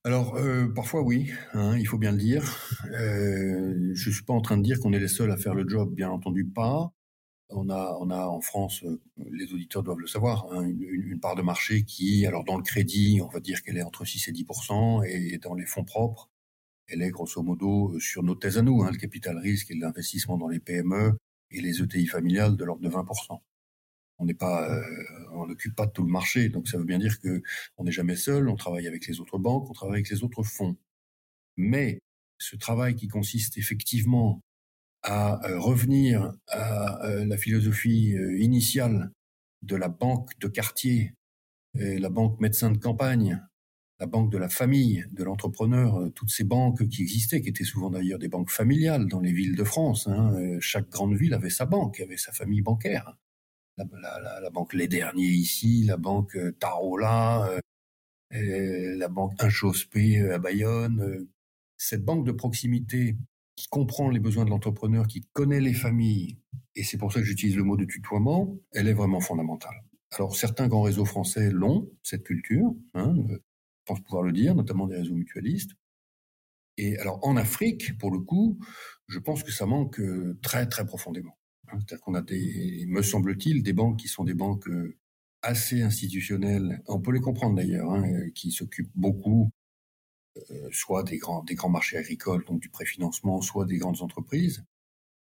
alors 0.07 0.37
euh, 0.37 0.69
parfois 0.73 1.03
oui, 1.03 1.33
hein, 1.53 1.77
il 1.77 1.85
faut 1.85 1.99
bien 1.99 2.13
le 2.13 2.19
dire. 2.19 2.45
Euh, 2.93 3.91
je 3.93 4.09
suis 4.09 4.23
pas 4.23 4.35
en 4.35 4.41
train 4.41 4.57
de 4.57 4.63
dire 4.63 4.79
qu'on 4.79 4.93
est 4.93 5.01
les 5.01 5.09
seuls 5.09 5.33
à 5.33 5.37
faire 5.37 5.53
le 5.53 5.69
job, 5.69 5.93
bien 5.93 6.11
entendu 6.11 6.45
pas. 6.45 6.93
On 7.51 7.71
a, 7.71 7.97
on 8.01 8.11
a 8.11 8.27
en 8.27 8.41
France, 8.41 8.83
euh, 8.85 9.01
les 9.31 9.53
auditeurs 9.53 9.83
doivent 9.85 10.01
le 10.01 10.09
savoir, 10.09 10.47
hein, 10.51 10.63
une, 10.65 10.83
une, 10.83 11.21
part 11.21 11.37
de 11.37 11.43
marché 11.43 11.85
qui, 11.85 12.27
alors 12.27 12.43
dans 12.43 12.57
le 12.57 12.63
crédit, 12.63 13.21
on 13.23 13.29
va 13.29 13.39
dire 13.39 13.63
qu'elle 13.63 13.77
est 13.77 13.83
entre 13.83 14.05
6 14.05 14.29
et 14.29 14.33
10 14.33 14.45
et 15.07 15.39
dans 15.39 15.55
les 15.55 15.67
fonds 15.67 15.85
propres, 15.85 16.29
elle 16.89 17.03
est 17.03 17.11
grosso 17.11 17.43
modo 17.43 17.99
sur 18.01 18.25
nos 18.25 18.35
thèses 18.35 18.59
à 18.59 18.63
nous, 18.63 18.83
hein, 18.83 18.91
le 18.91 18.99
capital 18.99 19.39
risque 19.39 19.71
et 19.71 19.75
l'investissement 19.75 20.39
dans 20.39 20.49
les 20.49 20.61
PME 20.61 21.17
et 21.53 21.61
les 21.61 21.83
ETI 21.83 22.07
familiales 22.07 22.57
de 22.57 22.65
l'ordre 22.65 22.83
de 22.83 22.89
20 22.89 23.05
on 24.19 24.25
n'est 24.25 24.35
pas, 24.35 24.71
euh, 24.71 24.83
on 25.33 25.47
n'occupe 25.47 25.75
pas 25.75 25.87
tout 25.87 26.03
le 26.03 26.11
marché. 26.11 26.49
Donc 26.49 26.69
ça 26.69 26.79
veut 26.79 26.85
bien 26.85 26.99
dire 26.99 27.21
que 27.21 27.43
on 27.77 27.85
n'est 27.85 27.93
jamais 27.93 28.17
seul. 28.17 28.49
On 28.49 28.57
travaille 28.57 28.87
avec 28.87 29.07
les 29.07 29.21
autres 29.21 29.39
banques, 29.39 29.69
on 29.71 29.73
travaille 29.73 29.97
avec 29.97 30.11
les 30.11 30.23
autres 30.25 30.43
fonds. 30.43 30.77
Mais 31.57 32.01
ce 32.39 32.57
travail 32.57 32.97
qui 32.97 33.09
consiste 33.09 33.59
effectivement 33.59 34.41
à 35.03 35.45
euh, 35.47 35.59
revenir 35.59 36.33
à 36.49 37.05
euh, 37.05 37.25
la 37.25 37.37
philosophie 37.37 38.15
initiale 38.39 39.11
de 39.63 39.77
la 39.77 39.89
banque 39.89 40.39
de 40.39 40.49
quartier, 40.49 41.15
la 41.75 42.09
banque 42.09 42.41
médecin 42.41 42.71
de 42.71 42.79
campagne, 42.79 43.43
la 44.01 44.07
banque 44.07 44.33
de 44.33 44.39
la 44.39 44.49
famille, 44.49 45.05
de 45.13 45.25
l'entrepreneur, 45.25 46.11
toutes 46.15 46.31
ces 46.31 46.45
banques 46.45 46.87
qui 46.89 47.03
existaient, 47.03 47.41
qui 47.43 47.51
étaient 47.51 47.65
souvent 47.65 47.91
d'ailleurs 47.91 48.19
des 48.19 48.29
banques 48.29 48.51
familiales 48.51 49.09
dans 49.09 49.21
les 49.21 49.33
villes 49.33 49.57
de 49.57 49.65
France. 49.65 50.07
Hein. 50.07 50.59
Chaque 50.61 50.89
grande 50.89 51.17
ville 51.17 51.35
avait 51.35 51.51
sa 51.51 51.67
banque, 51.67 52.01
avait 52.01 52.17
sa 52.17 52.33
famille 52.33 52.63
bancaire 52.63 53.17
la, 53.77 54.51
banque 54.51 54.75
Les 54.75 54.89
Derniers 54.89 55.27
ici, 55.27 55.85
la 55.85 55.97
banque 55.97 56.37
euh, 56.37 56.53
Tarola, 56.59 57.61
euh, 58.33 58.97
la 58.97 59.09
banque 59.09 59.35
Inchospé 59.43 60.19
euh, 60.21 60.35
à 60.35 60.39
Bayonne. 60.39 61.29
Cette 61.77 62.05
banque 62.05 62.27
de 62.27 62.33
proximité 62.33 63.17
qui 63.57 63.69
comprend 63.69 64.11
les 64.11 64.21
besoins 64.21 64.45
de 64.45 64.51
l'entrepreneur, 64.51 65.07
qui 65.07 65.23
connaît 65.33 65.61
les 65.61 65.75
familles, 65.75 66.39
et 66.75 66.85
c'est 66.85 66.99
pour 66.99 67.13
ça 67.13 67.21
que 67.21 67.27
j'utilise 67.27 67.57
le 67.57 67.65
mot 67.65 67.77
de 67.77 67.85
tutoiement, 67.85 68.57
elle 68.73 68.89
est 68.89 68.93
vraiment 68.93 69.21
fondamentale. 69.21 69.83
Alors 70.13 70.37
certains 70.37 70.69
grands 70.69 70.83
réseaux 70.83 71.05
français 71.05 71.51
l'ont, 71.51 71.91
cette 72.03 72.23
culture, 72.23 72.75
hein, 72.95 73.15
je 73.29 73.37
pense 73.87 74.01
pouvoir 74.03 74.23
le 74.23 74.33
dire, 74.33 74.55
notamment 74.55 74.87
des 74.87 74.97
réseaux 74.97 75.15
mutualistes. 75.15 75.73
Et 76.77 76.99
alors 76.99 77.19
en 77.27 77.37
Afrique, 77.37 77.97
pour 77.99 78.11
le 78.11 78.21
coup, 78.21 78.59
je 79.09 79.19
pense 79.19 79.43
que 79.43 79.51
ça 79.51 79.67
manque 79.67 80.01
très 80.43 80.69
très 80.69 80.85
profondément. 80.85 81.37
Hein, 81.69 81.79
c'est-à-dire 81.79 82.01
qu'on 82.01 82.15
a 82.15 82.23
des, 82.23 82.85
me 82.89 83.03
semble-t-il, 83.03 83.63
des 83.63 83.73
banques 83.73 83.99
qui 83.99 84.09
sont 84.09 84.25
des 84.25 84.35
banques 84.35 84.69
euh, 84.69 84.97
assez 85.43 85.83
institutionnelles. 85.83 86.83
On 86.87 87.01
peut 87.01 87.13
les 87.13 87.21
comprendre 87.21 87.57
d'ailleurs, 87.57 87.91
hein, 87.91 88.05
euh, 88.09 88.31
qui 88.35 88.51
s'occupent 88.51 88.93
beaucoup, 88.95 89.45
euh, 89.45 89.56
soit 90.71 91.03
des 91.03 91.19
grands 91.19 91.43
des 91.45 91.55
grands 91.55 91.69
marchés 91.69 91.97
agricoles, 91.97 92.45
donc 92.45 92.61
du 92.61 92.69
préfinancement, 92.69 93.41
soit 93.41 93.67
des 93.67 93.79
grandes 93.79 94.03
entreprises. 94.03 94.65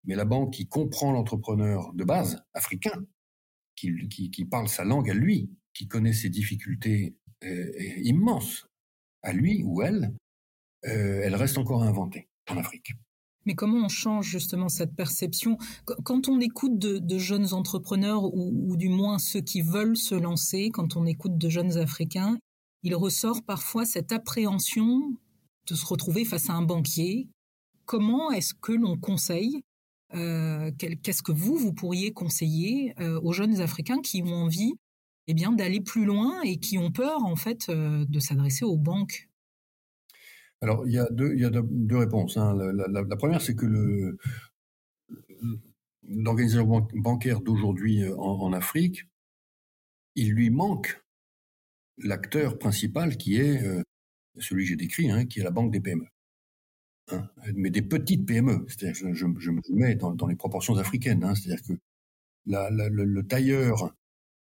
Mais 0.05 0.15
la 0.15 0.25
banque 0.25 0.53
qui 0.53 0.67
comprend 0.67 1.11
l'entrepreneur 1.11 1.93
de 1.93 2.03
base 2.03 2.43
africain, 2.53 3.05
qui, 3.75 4.09
qui, 4.09 4.45
parle 4.45 4.67
sa 4.67 4.85
langue 4.85 5.09
à 5.09 5.13
lui, 5.13 5.51
qui 5.73 5.87
connaît 5.87 6.13
ses 6.13 6.29
difficultés 6.29 7.15
immenses 8.01 8.67
à 9.23 9.33
lui 9.33 9.61
ou 9.63 9.81
elle, 9.81 10.13
elle 10.83 11.35
reste 11.35 11.57
encore 11.57 11.83
à 11.83 11.87
inventer 11.87 12.29
en 12.49 12.57
Afrique. 12.57 12.93
Mais 13.45 13.55
comment 13.55 13.85
on 13.85 13.89
change 13.89 14.27
justement 14.27 14.69
cette 14.69 14.95
perception? 14.95 15.57
Quand 16.03 16.27
on 16.27 16.39
écoute 16.39 16.77
de, 16.77 17.17
jeunes 17.17 17.53
entrepreneurs, 17.53 18.23
ou, 18.33 18.75
du 18.77 18.89
moins 18.89 19.17
ceux 19.17 19.41
qui 19.41 19.61
veulent 19.61 19.97
se 19.97 20.15
lancer, 20.15 20.69
quand 20.71 20.95
on 20.95 21.05
écoute 21.05 21.37
de 21.37 21.49
jeunes 21.49 21.77
Africains, 21.77 22.37
il 22.83 22.95
ressort 22.95 23.43
parfois 23.43 23.85
cette 23.85 24.11
appréhension 24.11 25.17
de 25.67 25.75
se 25.75 25.85
retrouver 25.85 26.25
face 26.25 26.49
à 26.49 26.53
un 26.53 26.61
banquier. 26.61 27.27
Comment 27.85 28.31
est-ce 28.31 28.53
que 28.53 28.71
l'on 28.71 28.97
conseille 28.97 29.63
euh, 30.15 30.71
Qu'est-ce 30.77 31.21
que 31.21 31.31
vous, 31.31 31.55
vous 31.55 31.73
pourriez 31.73 32.11
conseiller 32.11 32.93
euh, 32.99 33.19
aux 33.21 33.33
jeunes 33.33 33.61
Africains 33.61 34.01
qui 34.01 34.23
ont 34.23 34.33
envie 34.33 34.73
eh 35.27 35.35
d'aller 35.35 35.81
plus 35.81 36.05
loin 36.05 36.41
et 36.41 36.57
qui 36.57 36.79
ont 36.79 36.91
peur 36.91 37.23
en 37.23 37.35
fait 37.35 37.69
euh, 37.69 38.05
de 38.07 38.19
s'adresser 38.19 38.65
aux 38.65 38.77
banques? 38.77 39.29
Alors, 40.61 40.85
il 40.87 40.93
y 40.93 40.97
a 40.97 41.07
deux, 41.09 41.97
réponses. 41.97 42.35
Hein. 42.35 42.53
La, 42.55 43.15
première, 43.15 43.41
c'est 43.41 43.55
que 43.55 44.17
l'organisation 46.03 46.87
bancaire 46.95 47.39
d'aujourd'hui 47.39 48.03
en, 48.17 48.51
Afrique, 48.51 49.05
il 50.15 50.31
lui 50.31 50.49
manque 50.49 51.01
l'acteur 52.03 52.57
principal 52.57 53.17
qui 53.17 53.37
est 53.37 53.63
euh, 53.63 53.81
celui 54.37 54.63
que 54.63 54.69
j'ai 54.69 54.75
décrit, 54.75 55.09
hein, 55.11 55.25
qui 55.25 55.39
est 55.39 55.43
la 55.43 55.51
banque 55.51 55.71
des 55.71 55.79
PME. 55.79 56.05
Hein. 57.11 57.29
Mais 57.55 57.69
des 57.69 57.81
petites 57.81 58.25
PME, 58.25 58.65
c'est-à-dire 58.67 58.95
je, 58.95 59.13
je, 59.13 59.51
me 59.51 59.61
mets 59.71 59.95
dans, 59.95 60.13
dans 60.13 60.27
les 60.27 60.35
proportions 60.35 60.75
africaines, 60.77 61.23
hein. 61.23 61.35
c'est-à-dire 61.35 61.63
que 61.63 61.73
la, 62.45 62.69
le, 62.69 63.23
tailleur 63.23 63.95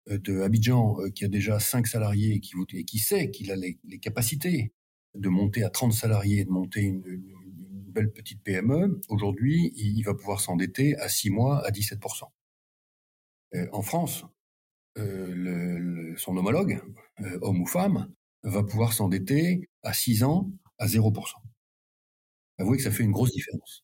euh, 0.09 0.17
de 0.17 0.41
Abidjan 0.41 0.97
qui 1.15 1.25
a 1.25 1.27
déjà 1.27 1.59
cinq 1.59 1.87
salariés 1.87 2.35
et 2.35 2.39
qui, 2.39 2.55
et 2.73 2.85
qui 2.85 2.99
sait 2.99 3.31
qu'il 3.31 3.51
a 3.51 3.55
les, 3.55 3.79
les 3.83 3.99
capacités 3.99 4.73
de 5.15 5.29
monter 5.29 5.63
à 5.63 5.69
30 5.69 5.93
salariés, 5.93 6.43
de 6.45 6.49
monter 6.49 6.81
une, 6.81 7.03
belle 7.93 8.11
petite 8.11 8.43
PME, 8.43 8.99
aujourd'hui, 9.07 9.71
il 9.75 10.01
va 10.01 10.13
pouvoir 10.13 10.41
s'endetter 10.41 10.97
à 10.97 11.07
6 11.07 11.29
mois 11.29 11.65
à 11.65 11.71
17%. 11.71 12.23
Euh, 13.55 13.67
en 13.71 13.81
France, 13.81 14.25
euh, 14.97 16.13
son 16.17 16.37
homologue, 16.37 16.81
euh, 17.21 17.39
homme 17.41 17.61
ou 17.61 17.65
femme, 17.65 18.11
va 18.43 18.63
pouvoir 18.63 18.93
s'endetter 18.93 19.69
à 19.83 19.93
6 19.93 20.23
ans 20.23 20.51
à 20.77 20.87
0%. 20.87 21.13
Avouez 22.59 22.77
que 22.77 22.83
ça 22.83 22.91
fait 22.91 23.03
une 23.03 23.11
grosse 23.11 23.31
différence. 23.31 23.83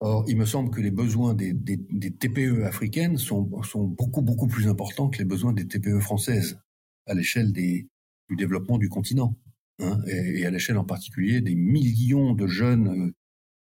Or, 0.00 0.24
il 0.28 0.36
me 0.36 0.44
semble 0.44 0.70
que 0.70 0.80
les 0.80 0.90
besoins 0.90 1.34
des, 1.34 1.54
TPE 1.54 2.64
africaines 2.64 3.16
sont, 3.16 3.62
sont, 3.62 3.84
beaucoup, 3.84 4.22
beaucoup 4.22 4.48
plus 4.48 4.68
importants 4.68 5.08
que 5.08 5.18
les 5.18 5.24
besoins 5.24 5.52
des 5.52 5.66
TPE 5.66 6.00
françaises 6.00 6.58
à 7.06 7.14
l'échelle 7.14 7.52
du 7.52 7.88
développement 8.30 8.78
du 8.78 8.88
continent. 8.88 9.36
Hein, 9.80 10.00
et, 10.06 10.46
à 10.46 10.50
l'échelle 10.50 10.78
en 10.78 10.84
particulier 10.84 11.40
des 11.40 11.56
millions 11.56 12.32
de 12.32 12.46
jeunes 12.46 13.12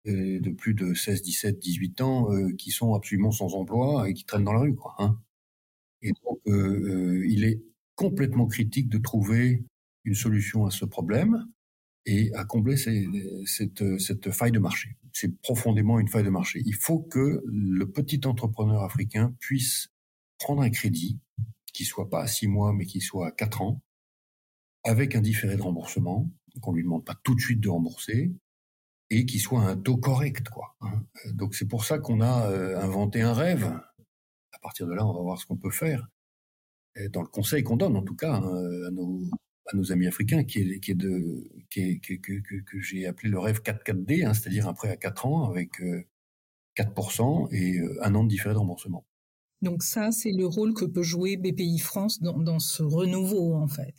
euh, 0.07 0.39
de 0.39 0.49
plus 0.49 0.73
de 0.73 0.95
16, 0.95 1.21
17, 1.21 1.59
18 1.59 2.01
ans 2.01 2.33
euh, 2.33 2.51
qui 2.57 2.71
sont 2.71 2.95
absolument 2.95 3.31
sans 3.31 3.53
emploi 3.53 4.09
et 4.09 4.13
qui 4.13 4.25
traînent 4.25 4.43
dans 4.43 4.53
la 4.53 4.61
rue. 4.61 4.75
Quoi, 4.75 4.95
hein. 4.97 5.19
Et 6.01 6.11
donc, 6.23 6.39
euh, 6.47 7.25
il 7.27 7.43
est 7.43 7.61
complètement 7.95 8.47
critique 8.47 8.89
de 8.89 8.97
trouver 8.97 9.63
une 10.03 10.15
solution 10.15 10.65
à 10.65 10.71
ce 10.71 10.85
problème 10.85 11.45
et 12.05 12.33
à 12.33 12.45
combler 12.45 12.77
cette, 12.77 13.99
cette 13.99 14.31
faille 14.31 14.51
de 14.51 14.59
marché. 14.59 14.97
C'est 15.13 15.39
profondément 15.41 15.99
une 15.99 16.07
faille 16.07 16.23
de 16.23 16.29
marché. 16.29 16.61
Il 16.65 16.73
faut 16.73 16.99
que 16.99 17.43
le 17.45 17.85
petit 17.85 18.21
entrepreneur 18.25 18.81
africain 18.81 19.35
puisse 19.39 19.89
prendre 20.39 20.63
un 20.63 20.71
crédit 20.71 21.19
qui 21.73 21.85
soit 21.85 22.09
pas 22.09 22.21
à 22.21 22.27
six 22.27 22.47
mois, 22.47 22.73
mais 22.73 22.85
qui 22.85 23.01
soit 23.01 23.27
à 23.27 23.31
quatre 23.31 23.61
ans, 23.61 23.81
avec 24.83 25.15
un 25.15 25.21
différé 25.21 25.55
de 25.55 25.61
remboursement, 25.61 26.29
qu'on 26.61 26.73
lui 26.73 26.83
demande 26.83 27.05
pas 27.05 27.15
tout 27.23 27.35
de 27.35 27.39
suite 27.39 27.59
de 27.59 27.69
rembourser, 27.69 28.31
et 29.09 29.25
qui 29.25 29.39
soit 29.39 29.61
un 29.61 29.77
taux 29.77 29.97
correct, 29.97 30.49
quoi. 30.49 30.75
Hein. 30.81 31.03
Donc 31.33 31.53
c'est 31.53 31.67
pour 31.67 31.85
ça 31.85 31.99
qu'on 31.99 32.21
a 32.21 32.49
euh, 32.49 32.81
inventé 32.81 33.21
un 33.21 33.33
rêve. 33.33 33.79
À 34.61 34.63
partir 34.63 34.87
de 34.87 34.93
là, 34.93 35.05
on 35.05 35.13
va 35.13 35.21
voir 35.21 35.39
ce 35.39 35.45
qu'on 35.45 35.57
peut 35.57 35.71
faire. 35.71 36.07
dans 37.11 37.21
le 37.21 37.27
conseil 37.27 37.63
qu'on 37.63 37.77
donne, 37.77 37.95
en 37.95 38.03
tout 38.03 38.15
cas, 38.15 38.35
hein, 38.35 38.87
à, 38.87 38.91
nos, 38.91 39.21
à 39.67 39.75
nos 39.75 39.91
amis 39.91 40.07
africains, 40.07 40.43
qui 40.43 40.59
est, 40.59 40.79
qui 40.79 40.91
est 40.91 40.95
de, 40.95 41.49
qui 41.69 41.81
est, 41.81 41.99
que, 41.99 42.15
que, 42.15 42.79
j'ai 42.79 43.05
appelé 43.05 43.29
le 43.29 43.39
rêve 43.39 43.61
4-4D, 43.61 44.25
hein, 44.25 44.33
c'est-à-dire 44.33 44.67
un 44.67 44.73
prêt 44.73 44.89
à 44.89 44.97
4 44.97 45.25
ans 45.25 45.49
avec 45.49 45.81
4% 46.77 47.45
euh, 47.45 47.47
et 47.51 47.79
euh, 47.79 47.97
un 48.03 48.15
an 48.15 48.23
de 48.23 48.29
différé 48.29 48.53
de 48.53 48.59
remboursement. 48.59 49.05
Donc 49.61 49.83
ça, 49.83 50.11
c'est 50.11 50.31
le 50.31 50.47
rôle 50.47 50.73
que 50.73 50.85
peut 50.85 51.03
jouer 51.03 51.37
BPI 51.37 51.79
France 51.79 52.19
dans, 52.21 52.37
dans 52.37 52.59
ce 52.59 52.83
renouveau, 52.83 53.53
en 53.55 53.67
fait. 53.67 53.93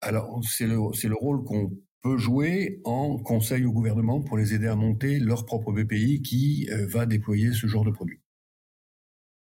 Alors, 0.00 0.40
c'est 0.44 0.66
le, 0.66 0.78
c'est 0.92 1.08
le 1.08 1.16
rôle 1.16 1.42
qu'on 1.44 1.72
peut 2.02 2.16
jouer 2.18 2.80
en 2.84 3.18
conseil 3.18 3.64
au 3.64 3.72
gouvernement 3.72 4.20
pour 4.20 4.36
les 4.36 4.54
aider 4.54 4.66
à 4.66 4.76
monter 4.76 5.18
leur 5.18 5.46
propre 5.46 5.72
BPI 5.72 6.22
qui 6.22 6.68
euh, 6.70 6.86
va 6.86 7.06
déployer 7.06 7.52
ce 7.52 7.66
genre 7.66 7.84
de 7.84 7.90
produit. 7.90 8.20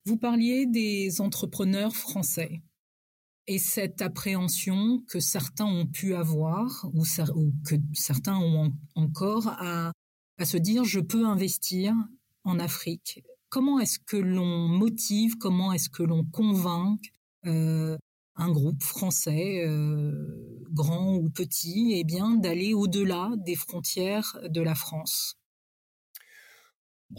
Vous 0.05 0.17
parliez 0.17 0.67
des 0.67 1.21
entrepreneurs 1.21 1.95
français 1.95 2.61
et 3.47 3.59
cette 3.59 4.03
appréhension 4.03 5.01
que 5.09 5.21
certains 5.21 5.67
ont 5.67 5.87
pu 5.87 6.15
avoir 6.15 6.91
ou, 6.93 7.05
que 7.65 7.77
certains 7.93 8.37
ont 8.37 8.73
encore 8.97 9.47
à, 9.47 9.93
se 10.45 10.57
dire 10.57 10.83
je 10.85 10.99
peux 10.99 11.25
investir 11.25 11.95
en 12.43 12.59
Afrique. 12.59 13.23
Comment 13.49 13.79
est-ce 13.79 14.01
que 14.01 14.17
l'on 14.17 14.67
motive, 14.67 15.37
comment 15.39 15.73
est-ce 15.73 15.89
que 15.89 16.03
l'on 16.03 16.25
convainc 16.25 17.01
euh, 17.47 17.97
un 18.35 18.51
groupe 18.51 18.83
français, 18.83 19.65
euh, 19.65 20.65
grand 20.73 21.15
ou 21.15 21.31
petit, 21.31 21.93
eh 21.95 22.03
bien 22.03 22.35
d'aller 22.35 22.75
au-delà 22.75 23.31
des 23.37 23.55
frontières 23.55 24.37
de 24.49 24.63
la 24.63 24.75
France? 24.75 25.37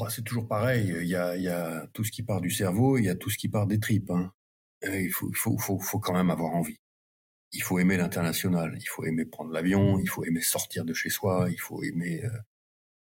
C'est 0.10 0.24
toujours 0.24 0.48
pareil. 0.48 0.94
Il 1.02 1.08
y, 1.08 1.16
a, 1.16 1.88
tout 1.94 2.04
ce 2.04 2.12
qui 2.12 2.24
part 2.24 2.42
du 2.42 2.50
cerveau, 2.50 2.98
il 2.98 3.06
y 3.06 3.10
a 3.10 3.16
tout 3.16 3.30
ce 3.30 3.38
qui 3.38 3.50
part 3.50 3.68
des 3.68 3.80
tripes. 3.80 4.12
Hein. 4.12 4.32
Il 4.84 5.12
faut, 5.12 6.00
quand 6.00 6.14
même 6.14 6.30
avoir 6.30 6.56
envie. 6.56 6.80
il 7.54 7.64
faut 7.64 7.80
aimer 7.80 7.98
l'international, 7.98 8.76
il 8.80 8.86
faut 8.88 9.06
aimer 9.06 9.26
prendre 9.26 9.52
l'avion, 9.52 10.00
il 10.00 10.10
faut 10.10 10.26
aimer 10.26 10.42
sortir 10.42 10.86
de 10.86 10.94
chez 10.94 11.10
soi, 11.10 11.48
il 11.52 11.60
faut 11.60 11.84
aimer, 11.84 12.24
euh, 12.26 12.30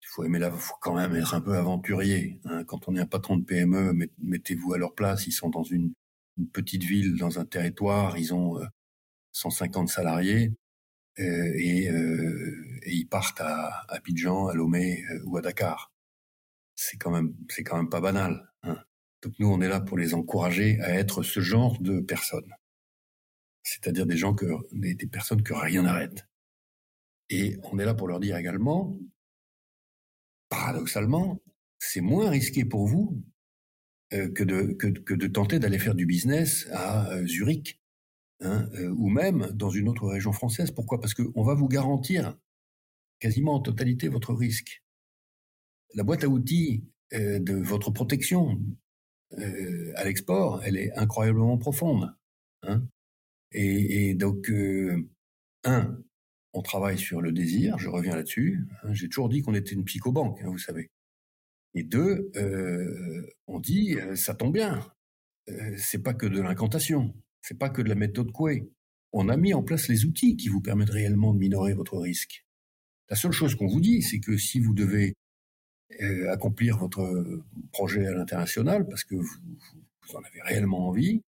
il 0.01 0.07
faut 0.07 0.23
aimer 0.23 0.39
quand 0.81 0.95
même 0.95 1.15
être 1.15 1.33
un 1.33 1.41
peu 1.41 1.55
aventurier. 1.55 2.39
Hein. 2.45 2.63
Quand 2.65 2.87
on 2.87 2.95
est 2.95 2.99
un 2.99 3.07
patron 3.07 3.37
de 3.37 3.45
PME, 3.45 3.93
mettez-vous 4.19 4.73
à 4.73 4.77
leur 4.77 4.93
place. 4.95 5.27
Ils 5.27 5.31
sont 5.31 5.49
dans 5.49 5.63
une, 5.63 5.93
petite 6.53 6.83
ville, 6.83 7.17
dans 7.17 7.39
un 7.39 7.45
territoire, 7.45 8.17
ils 8.17 8.33
ont 8.33 8.59
150 9.31 9.87
euh, 9.87 9.91
salariés 9.91 10.53
euh, 11.19 11.53
et, 11.55 11.89
ils 12.87 13.07
partent 13.07 13.41
à, 13.41 13.85
Abidjan, 13.89 14.47
à 14.47 14.53
Lomé 14.53 15.03
ou 15.25 15.37
à 15.37 15.41
Dakar. 15.41 15.94
C'est 16.75 16.97
quand 16.97 17.11
même, 17.11 17.33
c'est 17.49 17.63
quand 17.63 17.77
même 17.77 17.89
pas 17.89 18.01
banal. 18.01 18.51
Hein. 18.63 18.77
Donc 19.21 19.33
nous, 19.39 19.47
on 19.47 19.61
est 19.61 19.69
là 19.69 19.81
pour 19.81 19.97
les 19.97 20.13
encourager 20.13 20.79
à 20.81 20.91
être 20.91 21.23
ce 21.23 21.39
genre 21.39 21.81
de 21.81 21.99
personnes 21.99 22.53
c'est-à-dire 23.65 24.05
des 24.05 24.15
gens 24.15 24.33
que, 24.33 24.45
des, 24.71 24.95
personnes 25.07 25.41
que 25.41 25.53
rien 25.53 25.81
n'arrête. 25.81 26.27
Et 27.29 27.57
on 27.63 27.79
est 27.79 27.85
là 27.85 27.95
pour 27.95 28.07
leur 28.07 28.19
dire 28.19 28.37
également, 28.37 28.97
paradoxalement, 30.49 31.41
c'est 31.79 32.01
moins 32.01 32.29
risqué 32.29 32.63
pour 32.63 32.87
vous 32.87 33.23
euh, 34.13 34.31
que, 34.31 34.43
de, 34.43 34.73
que, 34.73 35.13
de 35.13 35.27
tenter 35.27 35.57
d'aller 35.57 35.79
faire 35.79 35.95
du 35.95 36.05
business 36.05 36.67
à 36.71 37.09
euh, 37.09 37.25
Zurich 37.25 37.81
hein, 38.41 38.69
euh, 38.75 38.93
ou 38.95 39.09
même 39.09 39.49
dans 39.51 39.71
une 39.71 39.89
autre 39.89 40.07
région 40.07 40.31
française. 40.31 40.69
Pourquoi? 40.69 41.01
Parce 41.01 41.15
qu'on 41.15 41.43
va 41.43 41.55
vous 41.55 41.67
garantir 41.67 42.37
quasiment 43.19 43.55
en 43.55 43.61
totalité 43.61 44.09
votre 44.09 44.35
risque. 44.35 44.84
La 45.95 46.03
boîte 46.03 46.23
à 46.23 46.27
outils 46.27 46.85
de 47.11 47.53
votre 47.53 47.91
protection 47.91 48.61
à 49.37 50.03
l'export, 50.03 50.61
elle 50.63 50.77
est 50.77 50.91
incroyablement 50.97 51.57
profonde. 51.57 52.15
Hein 52.63 52.87
et, 53.57 54.13
donc, 54.15 54.49
euh, 54.49 55.07
un, 55.63 55.97
on 56.53 56.61
travaille 56.61 56.97
sur 56.97 57.21
le 57.21 57.31
désir, 57.31 57.77
je 57.79 57.89
reviens 57.89 58.15
là-dessus. 58.15 58.67
Hein, 58.83 58.93
j'ai 58.93 59.07
toujours 59.07 59.29
dit 59.29 59.41
qu'on 59.41 59.53
était 59.53 59.73
une 59.73 59.85
psychobanque, 59.85 60.41
hein, 60.41 60.49
vous 60.49 60.57
savez. 60.57 60.91
Et 61.73 61.83
deux, 61.83 62.31
euh, 62.35 63.25
on 63.47 63.59
dit, 63.59 63.95
euh, 63.97 64.15
ça 64.15 64.33
tombe 64.35 64.53
bien, 64.53 64.85
c'est 65.77 66.01
pas 66.01 66.13
que 66.13 66.25
de 66.25 66.41
l'incantation, 66.41 67.13
c'est 67.41 67.57
pas 67.57 67.69
que 67.69 67.81
de 67.81 67.89
la 67.89 67.95
méthode 67.95 68.31
Coué. 68.31 68.71
On 69.13 69.29
a 69.29 69.37
mis 69.37 69.53
en 69.53 69.63
place 69.63 69.87
les 69.87 70.05
outils 70.05 70.35
qui 70.35 70.49
vous 70.49 70.61
permettent 70.61 70.89
réellement 70.89 71.33
de 71.33 71.39
minorer 71.39 71.73
votre 71.73 71.97
risque. 71.97 72.45
La 73.09 73.15
seule 73.15 73.31
chose 73.31 73.55
qu'on 73.55 73.67
vous 73.67 73.81
dit, 73.81 74.01
c'est 74.01 74.19
que 74.19 74.37
si 74.37 74.59
vous 74.59 74.73
devez 74.73 75.13
accomplir 76.29 76.77
votre 76.77 77.43
projet 77.71 78.05
à 78.07 78.11
l'international, 78.11 78.87
parce 78.87 79.03
que 79.03 79.15
vous, 79.15 80.15
en 80.15 80.21
avez 80.21 80.41
réellement 80.41 80.87
envie, 80.87 81.21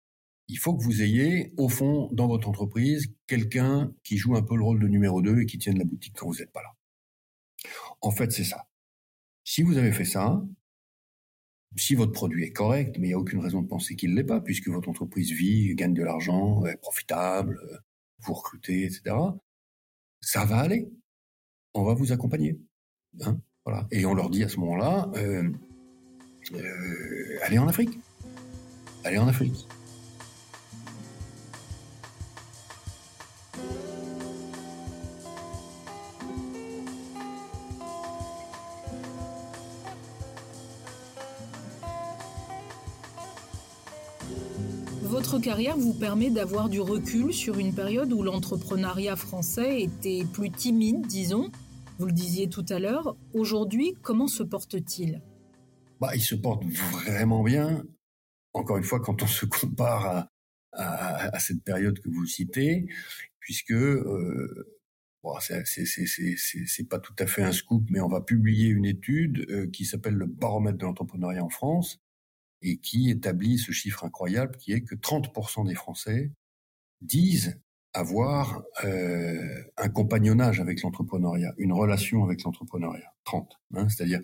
il 0.47 0.57
faut 0.57 0.75
que 0.75 0.83
vous 0.83 1.01
ayez, 1.01 1.53
au 1.57 1.69
fond, 1.69 2.09
dans 2.11 2.27
votre 2.27 2.47
entreprise, 2.47 3.07
quelqu'un 3.27 3.93
qui 4.03 4.17
joue 4.17 4.35
un 4.35 4.43
peu 4.43 4.55
le 4.55 4.63
rôle 4.63 4.79
de 4.79 4.87
numéro 4.87 5.21
2 5.21 5.41
et 5.41 5.45
qui 5.45 5.57
tienne 5.57 5.77
la 5.77 5.85
boutique 5.85 6.15
quand 6.15 6.27
vous 6.27 6.35
n'êtes 6.35 6.51
pas 6.51 6.61
là. 6.61 6.75
En 8.01 8.11
fait, 8.11 8.31
c'est 8.31 8.43
ça. 8.43 8.67
Si 9.43 9.63
vous 9.63 9.77
avez 9.77 9.91
fait 9.91 10.05
ça, 10.05 10.43
si 11.75 11.95
votre 11.95 12.11
produit 12.11 12.45
est 12.45 12.51
correct, 12.51 12.97
mais 12.99 13.07
il 13.07 13.09
n'y 13.09 13.15
a 13.15 13.19
aucune 13.19 13.39
raison 13.39 13.61
de 13.61 13.67
penser 13.67 13.95
qu'il 13.95 14.11
ne 14.11 14.15
l'est 14.15 14.23
pas, 14.23 14.39
puisque 14.39 14.67
votre 14.67 14.89
entreprise 14.89 15.31
vit, 15.31 15.73
gagne 15.75 15.93
de 15.93 16.03
l'argent, 16.03 16.65
est 16.65 16.77
profitable, 16.77 17.59
vous 18.19 18.33
recrutez, 18.33 18.85
etc., 18.85 19.15
ça 20.21 20.45
va 20.45 20.59
aller. 20.59 20.89
On 21.73 21.83
va 21.83 21.93
vous 21.93 22.11
accompagner. 22.11 22.59
Hein 23.21 23.39
voilà. 23.65 23.87
Et 23.91 24.05
on 24.05 24.13
leur 24.13 24.29
dit 24.29 24.43
à 24.43 24.49
ce 24.49 24.59
moment-là, 24.59 25.09
euh, 25.15 25.49
euh, 26.53 27.39
allez 27.43 27.57
en 27.57 27.67
Afrique. 27.67 27.99
Allez 29.03 29.17
en 29.17 29.27
Afrique. 29.27 29.67
Votre 45.01 45.39
carrière 45.39 45.75
vous 45.75 45.93
permet 45.93 46.29
d'avoir 46.29 46.69
du 46.69 46.81
recul 46.81 47.33
sur 47.33 47.57
une 47.57 47.73
période 47.73 48.13
où 48.13 48.21
l'entrepreneuriat 48.21 49.15
français 49.15 49.81
était 49.81 50.23
plus 50.31 50.51
timide, 50.51 51.07
disons. 51.07 51.49
Vous 51.97 52.07
le 52.07 52.11
disiez 52.11 52.49
tout 52.49 52.65
à 52.69 52.79
l'heure. 52.79 53.15
Aujourd'hui, 53.33 53.95
comment 54.01 54.27
se 54.27 54.43
porte-t-il? 54.43 55.21
Bah, 56.01 56.15
Il 56.15 56.21
se 56.21 56.35
porte 56.35 56.63
vraiment 56.65 57.41
bien. 57.41 57.83
Encore 58.53 58.77
une 58.77 58.83
fois, 58.83 58.99
quand 58.99 59.23
on 59.23 59.27
se 59.27 59.45
compare 59.45 60.27
à, 60.73 61.39
cette 61.39 61.63
période 61.63 61.99
que 61.99 62.09
vous 62.09 62.25
citez, 62.25 62.85
puisque 63.39 63.71
euh, 63.71 64.77
bon, 65.23 65.33
c'est 65.39 66.89
pas 66.89 66.99
tout 66.99 67.15
à 67.17 67.27
fait 67.27 67.43
un 67.43 67.53
scoop, 67.53 67.85
mais 67.89 68.01
on 68.01 68.09
va 68.09 68.19
publier 68.19 68.67
une 68.67 68.85
étude 68.85 69.45
euh, 69.49 69.67
qui 69.67 69.85
s'appelle 69.85 70.15
le 70.15 70.25
baromètre 70.25 70.77
de 70.77 70.85
l'entrepreneuriat 70.85 71.43
en 71.43 71.49
France, 71.49 72.01
et 72.61 72.77
qui 72.77 73.09
établit 73.09 73.57
ce 73.57 73.71
chiffre 73.71 74.03
incroyable 74.03 74.57
qui 74.57 74.73
est 74.73 74.81
que 74.81 74.95
30% 74.95 75.65
des 75.67 75.75
Français 75.75 76.31
disent 77.01 77.61
avoir 77.95 78.61
euh, 78.83 79.63
un 79.77 79.89
compagnonnage 79.89 80.59
avec 80.59 80.81
l'entrepreneuriat, 80.81 81.53
une 81.57 81.71
relation 81.71 82.25
avec 82.25 82.43
l'entrepreneuriat. 82.43 83.13
30, 83.23 83.57
hein, 83.73 83.87
c'est-à-dire 83.87 84.19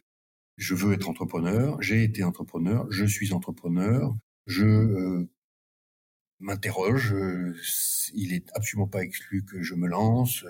je 0.58 0.76
veux 0.76 0.94
être 0.94 1.10
entrepreneur, 1.10 1.82
j'ai 1.82 2.04
été 2.04 2.24
entrepreneur, 2.24 2.86
je 2.92 3.06
suis 3.06 3.32
entrepreneur, 3.34 4.14
je 4.46 4.66
euh, 4.66 5.30
m'interroge, 6.40 7.14
euh, 7.14 7.56
il 8.14 8.34
est 8.34 8.52
absolument 8.56 8.90
pas 8.90 9.04
exclu 9.04 9.46
que 9.46 9.62
je 9.62 9.74
me 9.74 9.88
lance, 9.88 10.46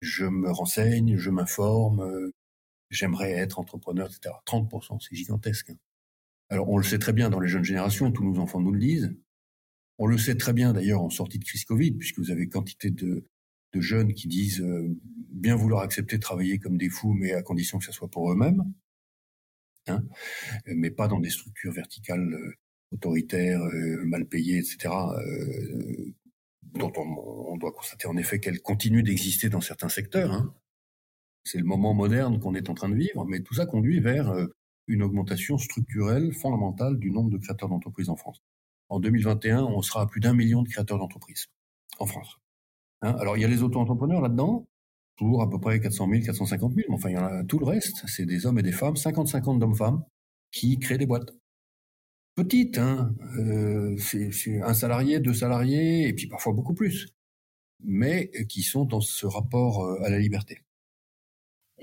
je 0.00 0.24
me 0.24 0.50
renseigne, 0.50 1.16
je 1.16 1.30
m'informe, 1.30 2.32
j'aimerais 2.90 3.30
être 3.30 3.60
entrepreneur, 3.60 4.08
etc. 4.08 4.34
30%, 4.46 4.98
c'est 5.00 5.14
gigantesque. 5.14 5.70
Hein. 5.70 5.76
Alors 6.50 6.68
on 6.68 6.76
le 6.76 6.84
sait 6.84 6.98
très 6.98 7.12
bien 7.12 7.30
dans 7.30 7.40
les 7.40 7.48
jeunes 7.48 7.64
générations, 7.64 8.10
tous 8.10 8.24
nos 8.24 8.40
enfants 8.40 8.60
nous 8.60 8.72
le 8.72 8.80
disent. 8.80 9.14
On 9.98 10.06
le 10.06 10.18
sait 10.18 10.36
très 10.36 10.52
bien 10.52 10.72
d'ailleurs 10.72 11.02
en 11.02 11.10
sortie 11.10 11.38
de 11.38 11.44
crise 11.44 11.64
Covid, 11.64 11.92
puisque 11.92 12.18
vous 12.18 12.30
avez 12.30 12.48
quantité 12.48 12.90
de, 12.90 13.24
jeunes 13.74 14.12
qui 14.12 14.28
disent 14.28 14.60
euh, 14.60 14.94
bien 15.30 15.56
vouloir 15.56 15.82
accepter 15.82 16.16
de 16.16 16.22
travailler 16.22 16.58
comme 16.58 16.76
des 16.76 16.90
fous, 16.90 17.14
mais 17.14 17.32
à 17.32 17.42
condition 17.42 17.78
que 17.78 17.84
ce 17.84 17.92
soit 17.92 18.10
pour 18.10 18.30
eux-mêmes, 18.30 18.64
hein, 19.86 20.04
mais 20.66 20.90
pas 20.90 21.08
dans 21.08 21.20
des 21.20 21.30
structures 21.30 21.72
verticales 21.72 22.34
euh, 22.34 22.52
autoritaires, 22.92 23.62
euh, 23.62 24.04
mal 24.04 24.26
payées, 24.26 24.58
etc., 24.58 24.94
dont 26.62 26.92
on, 26.96 27.56
doit 27.56 27.72
constater 27.72 28.08
en 28.08 28.16
effet 28.16 28.40
qu'elles 28.40 28.60
continuent 28.60 29.02
d'exister 29.02 29.48
dans 29.48 29.60
certains 29.60 29.88
secteurs. 29.88 30.32
Hein. 30.32 30.54
C'est 31.44 31.58
le 31.58 31.64
moment 31.64 31.94
moderne 31.94 32.40
qu'on 32.40 32.54
est 32.54 32.68
en 32.68 32.74
train 32.74 32.88
de 32.88 32.94
vivre, 32.94 33.24
mais 33.26 33.40
tout 33.40 33.54
ça 33.54 33.66
conduit 33.66 34.00
vers 34.00 34.34
une 34.86 35.02
augmentation 35.02 35.58
structurelle 35.58 36.32
fondamentale 36.32 36.98
du 36.98 37.10
nombre 37.10 37.30
de 37.30 37.38
créateurs 37.38 37.68
d'entreprises 37.68 38.08
en 38.08 38.16
France. 38.16 38.42
En 38.92 39.00
2021, 39.00 39.64
on 39.64 39.80
sera 39.80 40.02
à 40.02 40.06
plus 40.06 40.20
d'un 40.20 40.34
million 40.34 40.60
de 40.60 40.68
créateurs 40.68 40.98
d'entreprises 40.98 41.46
en 41.98 42.04
France. 42.04 42.36
Hein, 43.00 43.16
alors 43.18 43.38
il 43.38 43.40
y 43.40 43.44
a 43.46 43.48
les 43.48 43.62
auto-entrepreneurs 43.62 44.20
là-dedans, 44.20 44.66
toujours 45.16 45.40
à 45.40 45.48
peu 45.48 45.58
près 45.58 45.80
400 45.80 46.10
000, 46.10 46.22
450 46.22 46.74
000, 46.74 46.86
mais 46.90 46.94
enfin 46.94 47.08
il 47.08 47.14
y 47.14 47.18
en 47.18 47.24
a 47.24 47.42
tout 47.42 47.58
le 47.58 47.64
reste, 47.64 48.06
c'est 48.06 48.26
des 48.26 48.44
hommes 48.44 48.58
et 48.58 48.62
des 48.62 48.70
femmes, 48.70 48.92
50-50 48.92 49.58
d'hommes-femmes 49.58 50.04
qui 50.50 50.78
créent 50.78 50.98
des 50.98 51.06
boîtes. 51.06 51.30
Petites, 52.34 52.76
hein, 52.76 53.14
euh, 53.38 53.96
c'est 53.96 54.60
un 54.60 54.74
salarié, 54.74 55.20
deux 55.20 55.32
salariés, 55.32 56.06
et 56.06 56.12
puis 56.12 56.26
parfois 56.26 56.52
beaucoup 56.52 56.74
plus, 56.74 57.08
mais 57.82 58.30
qui 58.46 58.60
sont 58.60 58.84
dans 58.84 59.00
ce 59.00 59.24
rapport 59.24 59.86
euh, 59.86 60.02
à 60.02 60.10
la 60.10 60.18
liberté. 60.18 60.64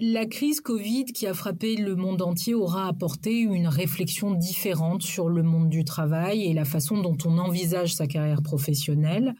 La 0.01 0.25
crise 0.25 0.61
Covid 0.61 1.05
qui 1.05 1.27
a 1.27 1.33
frappé 1.33 1.75
le 1.75 1.93
monde 1.93 2.21
entier 2.21 2.53
aura 2.53 2.87
apporté 2.87 3.39
une 3.39 3.67
réflexion 3.67 4.33
différente 4.33 5.01
sur 5.01 5.27
le 5.27 5.43
monde 5.43 5.69
du 5.69 5.83
travail 5.83 6.43
et 6.43 6.53
la 6.53 6.63
façon 6.63 7.01
dont 7.01 7.17
on 7.25 7.37
envisage 7.37 7.95
sa 7.95 8.07
carrière 8.07 8.41
professionnelle. 8.41 9.35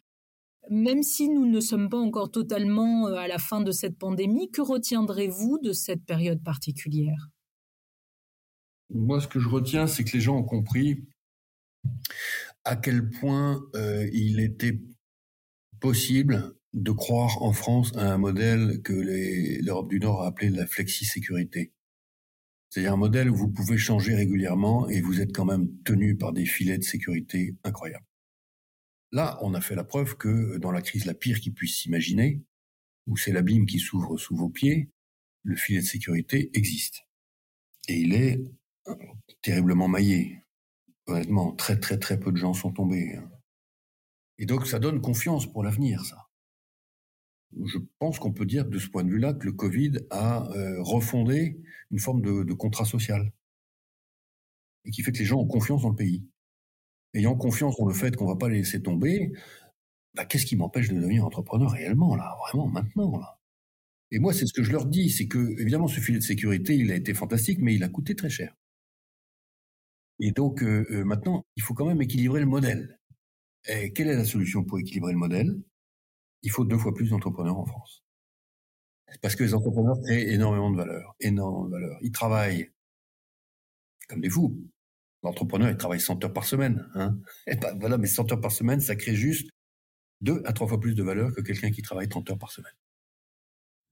Même 0.69 1.01
si 1.01 1.29
nous 1.29 1.45
ne 1.45 1.61
sommes 1.61 1.87
pas 1.87 1.97
encore 1.97 2.29
totalement 2.29 3.07
euh, 3.07 3.15
à 3.15 3.29
la 3.29 3.37
fin 3.37 3.61
de 3.61 3.71
cette 3.71 3.97
pandémie, 3.97 4.51
que 4.51 4.61
retiendrez-vous 4.61 5.59
de 5.63 5.71
cette 5.71 6.03
période 6.03 6.43
particulière? 6.43 7.29
Moi, 8.89 9.21
ce 9.21 9.29
que 9.29 9.39
je 9.39 9.47
retiens, 9.47 9.87
c'est 9.87 10.03
que 10.03 10.11
les 10.11 10.21
gens 10.21 10.35
ont 10.35 10.43
compris 10.43 11.05
à 12.65 12.75
quel 12.75 13.09
point 13.09 13.61
euh, 13.75 14.09
il 14.11 14.41
était 14.41 14.77
possible 15.79 16.58
de 16.73 16.91
croire 16.91 17.41
en 17.41 17.51
France 17.51 17.95
à 17.95 18.13
un 18.13 18.17
modèle 18.17 18.82
que 18.84 18.93
l'Europe 18.93 19.89
du 19.89 19.99
Nord 19.99 20.23
a 20.23 20.27
appelé 20.27 20.49
la 20.49 20.67
flexi-sécurité. 20.67 21.73
C'est-à-dire 22.69 22.93
un 22.93 22.97
modèle 22.97 23.29
où 23.29 23.36
vous 23.36 23.49
pouvez 23.49 23.77
changer 23.77 24.13
régulièrement 24.13 24.88
et 24.89 25.01
vous 25.01 25.21
êtes 25.21 25.34
quand 25.34 25.45
même 25.45 25.69
tenu 25.84 26.15
par 26.15 26.34
des 26.34 26.45
filets 26.45 26.77
de 26.77 26.84
sécurité 26.84 27.55
incroyables. 27.63 28.05
Là, 29.12 29.39
on 29.41 29.55
a 29.55 29.62
fait 29.62 29.75
la 29.75 29.84
preuve 29.84 30.17
que 30.17 30.58
dans 30.58 30.71
la 30.71 30.84
crise 30.84 31.05
la 31.05 31.15
pire 31.15 31.39
qui 31.39 31.49
puisse 31.49 31.79
s'imaginer, 31.79 32.43
où 33.08 33.17
c'est 33.17 33.32
l'abîme 33.32 33.65
qui 33.65 33.79
s'ouvre 33.79 34.17
sous 34.17 34.36
vos 34.36 34.49
pieds, 34.49 34.91
le 35.43 35.55
filet 35.55 35.79
de 35.79 35.86
sécurité 35.86 36.51
existe. 36.53 37.08
Et 37.88 37.97
il 37.97 38.13
est 38.13 38.39
terriblement 39.41 39.88
maillé. 39.88 40.43
Honnêtement, 41.08 41.55
très 41.55 41.79
très 41.79 41.97
très 41.97 42.19
peu 42.19 42.32
de 42.32 42.38
gens 42.38 42.53
sont 42.53 42.71
tombés. 42.71 43.15
Hein. 43.15 43.32
Et 44.38 44.45
donc, 44.45 44.67
ça 44.67 44.77
donne 44.77 45.01
confiance 45.01 45.51
pour 45.51 45.63
l'avenir, 45.63 46.05
ça. 46.05 46.28
Je 47.57 47.79
pense 47.99 48.19
qu'on 48.19 48.31
peut 48.31 48.45
dire 48.45 48.65
de 48.65 48.77
ce 48.77 48.89
point 48.89 49.03
de 49.03 49.09
vue-là 49.09 49.33
que 49.33 49.45
le 49.45 49.53
Covid 49.53 49.93
a 50.12 50.49
euh, 50.51 50.81
refondé 50.81 51.59
une 51.91 51.99
forme 51.99 52.21
de, 52.21 52.53
contrat 52.53 52.85
social 52.85 53.31
et 54.85 54.91
qui 54.91 55.01
fait 55.01 55.12
que 55.12 55.19
les 55.19 55.25
gens 55.25 55.39
ont 55.39 55.47
confiance 55.47 55.81
dans 55.81 55.89
le 55.89 55.95
pays. 55.95 56.25
Ayant 57.13 57.35
confiance 57.35 57.75
dans 57.77 57.88
le 57.88 57.93
fait 57.93 58.15
qu'on 58.15 58.27
va 58.27 58.35
pas 58.35 58.49
les 58.49 58.57
laisser 58.57 58.81
tomber, 58.81 59.31
bah, 60.15 60.25
qu'est-ce 60.25 60.45
qui 60.45 60.55
m'empêche 60.55 60.89
de 60.89 60.95
devenir 60.95 61.25
entrepreneur 61.25 61.71
réellement 61.71 62.15
là, 62.15 62.35
vraiment 62.47 62.67
maintenant 62.67 63.17
là? 63.17 63.39
Et 64.12 64.19
moi, 64.19 64.33
c'est 64.33 64.45
ce 64.47 64.53
que 64.53 64.63
je 64.63 64.71
leur 64.71 64.85
dis, 64.85 65.09
c'est 65.12 65.27
que 65.27 65.59
évidemment 65.59 65.88
ce 65.88 65.99
filet 65.99 66.17
de 66.19 66.23
sécurité, 66.23 66.75
il 66.75 66.91
a 66.91 66.95
été 66.95 67.13
fantastique, 67.13 67.59
mais 67.62 67.75
il 67.75 67.83
a 67.83 67.89
coûté 67.89 68.15
très 68.15 68.29
cher. 68.29 68.55
Et 70.19 70.31
donc 70.31 70.63
euh, 70.63 70.85
euh, 70.91 71.03
maintenant, 71.03 71.45
il 71.55 71.63
faut 71.63 71.73
quand 71.73 71.85
même 71.85 72.01
équilibrer 72.01 72.39
le 72.41 72.45
modèle. 72.45 72.99
Et 73.67 73.93
quelle 73.93 74.07
est 74.07 74.15
la 74.15 74.25
solution 74.25 74.63
pour 74.63 74.79
équilibrer 74.79 75.13
le 75.13 75.17
modèle? 75.17 75.62
Il 76.41 76.52
faut 76.52 76.65
deux 76.65 76.78
fois 76.78 76.93
plus 76.93 77.10
d'entrepreneurs 77.10 77.58
en 77.58 77.65
France. 77.65 78.04
Parce 79.21 79.36
que 79.36 79.43
les 79.43 79.54
entrepreneurs 79.54 79.99
créent 80.06 80.32
énormément 80.34 80.71
de 80.71 80.78
valeur, 80.78 81.15
énormément 81.19 81.65
de 81.65 81.71
valeur. 81.71 81.97
Ils 82.02 82.12
travaillent 82.12 82.69
comme 84.08 84.21
des 84.21 84.30
fous. 84.30 84.58
L'entrepreneur, 85.23 85.69
il 85.69 85.78
travaille 85.78 85.99
100 85.99 86.23
heures 86.23 86.34
par 86.34 86.45
semaine. 86.45 86.88
Hein 86.95 87.17
ben 87.47 87.78
voilà, 87.80 87.97
mais 87.97 88.08
100 88.08 88.32
heures 88.32 88.41
par 88.41 88.52
semaine, 88.52 88.80
ça 88.80 88.95
crée 88.95 89.15
juste 89.15 89.49
deux 90.21 90.41
à 90.45 90.54
trois 90.54 90.67
fois 90.67 90.80
plus 90.80 90.95
de 90.95 91.04
valeur 91.04 91.34
que 91.34 91.41
quelqu'un 91.41 91.71
qui 91.71 91.82
travaille 91.82 92.08
30 92.08 92.32
heures 92.32 92.38
par 92.38 92.52
semaine. 92.52 92.73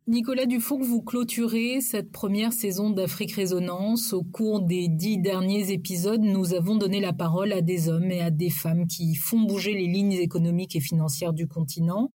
Nicolas 0.09 0.45
Dufour, 0.45 0.81
vous 0.81 1.01
clôturez 1.01 1.81
cette 1.81 2.13
première 2.13 2.53
saison 2.53 2.89
d'Afrique 2.89 3.33
Résonance. 3.33 4.13
Au 4.13 4.23
cours 4.23 4.61
des 4.61 4.87
dix 4.87 5.17
derniers 5.17 5.71
épisodes, 5.71 6.21
nous 6.21 6.53
avons 6.53 6.77
donné 6.77 7.01
la 7.01 7.11
parole 7.11 7.51
à 7.51 7.61
des 7.61 7.89
hommes 7.89 8.09
et 8.09 8.21
à 8.21 8.31
des 8.31 8.49
femmes 8.49 8.87
qui 8.87 9.15
font 9.15 9.41
bouger 9.41 9.73
les 9.73 9.87
lignes 9.87 10.13
économiques 10.13 10.77
et 10.77 10.81
financières 10.81 11.33
du 11.33 11.45
continent. 11.45 12.13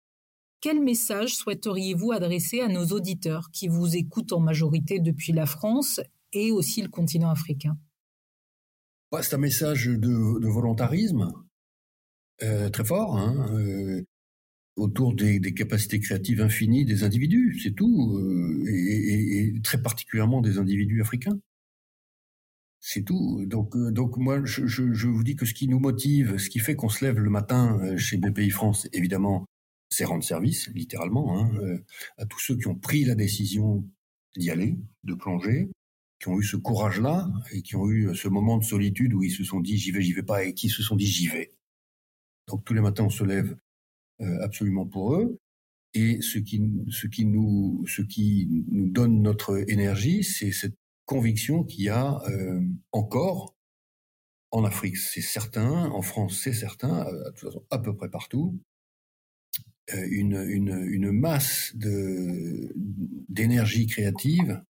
Quel 0.61 0.83
message 0.83 1.37
souhaiteriez-vous 1.37 2.12
adresser 2.12 2.61
à 2.61 2.68
nos 2.68 2.85
auditeurs 2.88 3.51
qui 3.51 3.66
vous 3.66 3.96
écoutent 3.96 4.33
en 4.33 4.40
majorité 4.40 5.01
depuis 5.01 5.33
la 5.33 5.46
France 5.46 6.01
et 6.35 6.53
aussi 6.53 6.83
le 6.83 6.88
continent 6.88 7.31
africain? 7.31 7.79
C'est 9.23 9.35
un 9.35 9.38
message 9.38 9.87
de, 9.87 10.49
volontarisme 10.49 11.33
euh, 12.42 12.68
très 12.68 12.85
fort. 12.85 13.16
Hein, 13.16 13.49
euh, 13.59 14.03
autour 14.77 15.14
des, 15.14 15.40
capacités 15.55 15.99
créatives 15.99 16.42
infinies 16.42 16.85
des 16.85 17.05
individus, 17.05 17.59
c'est 17.62 17.73
tout, 17.73 18.18
euh, 18.18 18.64
et, 18.68 19.55
très 19.62 19.81
particulièrement 19.81 20.42
des 20.42 20.59
individus 20.59 21.01
africains. 21.01 21.38
C'est 22.81 23.03
tout. 23.03 23.44
Donc, 23.46 23.77
donc 23.77 24.18
moi, 24.18 24.42
je, 24.44 25.09
vous 25.09 25.25
dis 25.25 25.37
que 25.37 25.46
ce 25.46 25.55
qui 25.55 25.68
nous 25.68 25.81
motive, 25.81 26.37
ce 26.37 26.51
qui 26.51 26.59
fait 26.59 26.77
qu'on 26.77 26.88
se 26.90 27.05
lève 27.05 27.18
le 27.18 27.31
matin 27.31 27.96
chez 27.96 28.16
BPI 28.18 28.51
France, 28.51 28.88
évidemment, 28.92 29.46
c'est 29.90 30.05
rendre 30.05 30.24
service, 30.24 30.68
littéralement, 30.68 31.38
hein, 31.38 31.50
à 32.16 32.26
tous 32.26 32.38
ceux 32.38 32.57
qui 32.57 32.68
ont 32.68 32.76
pris 32.76 33.05
la 33.05 33.14
décision 33.14 33.85
d'y 34.37 34.50
aller, 34.50 34.76
de 35.05 35.14
plonger, 35.14 35.68
qui 36.20 36.29
ont 36.29 36.38
eu 36.38 36.44
ce 36.44 36.57
courage-là 36.57 37.31
et 37.53 37.62
qui 37.62 37.76
ont 37.76 37.90
eu 37.90 38.14
ce 38.14 38.29
moment 38.29 38.59
de 38.59 38.64
solitude 38.64 39.14
où 39.14 39.22
ils 39.22 39.33
se 39.33 39.42
sont 39.42 39.61
dit 39.61 39.79
j'y 39.79 39.90
vais, 39.90 40.03
j'y 40.03 40.12
vais 40.12 40.22
pas, 40.22 40.44
et 40.44 40.55
qui 40.55 40.68
se 40.68 40.83
sont 40.83 40.96
dit 40.96 41.07
j'y 41.07 41.29
vais. 41.29 41.53
Donc 42.46 42.64
tous 42.64 42.74
les 42.74 42.81
matins, 42.81 43.05
on 43.05 43.11
se 43.11 43.24
lève 43.24 43.57
euh, 44.20 44.42
absolument 44.42 44.87
pour 44.87 45.14
eux. 45.14 45.38
Et 45.94 46.20
ce 46.20 46.38
qui, 46.38 46.62
ce 46.90 47.07
qui 47.07 47.24
nous, 47.24 47.85
ce 47.87 48.03
qui 48.03 48.64
nous 48.70 48.90
donne 48.90 49.22
notre 49.22 49.64
énergie, 49.70 50.22
c'est 50.22 50.53
cette 50.53 50.76
conviction 51.05 51.64
qu'il 51.64 51.85
y 51.85 51.88
a 51.88 52.20
euh, 52.29 52.61
encore 52.92 53.57
en 54.53 54.64
Afrique, 54.64 54.96
c'est 54.96 55.20
certain, 55.20 55.87
en 55.90 56.03
France, 56.03 56.40
c'est 56.42 56.53
certain, 56.53 57.03
à, 57.03 57.11
à 57.70 57.79
peu 57.79 57.96
près 57.96 58.11
partout, 58.11 58.59
euh, 58.59 58.69
une, 59.92 60.37
une, 60.48 60.87
une 60.88 61.12
masse 61.12 61.72
d'énergie 63.29 63.87
créative 63.87 64.62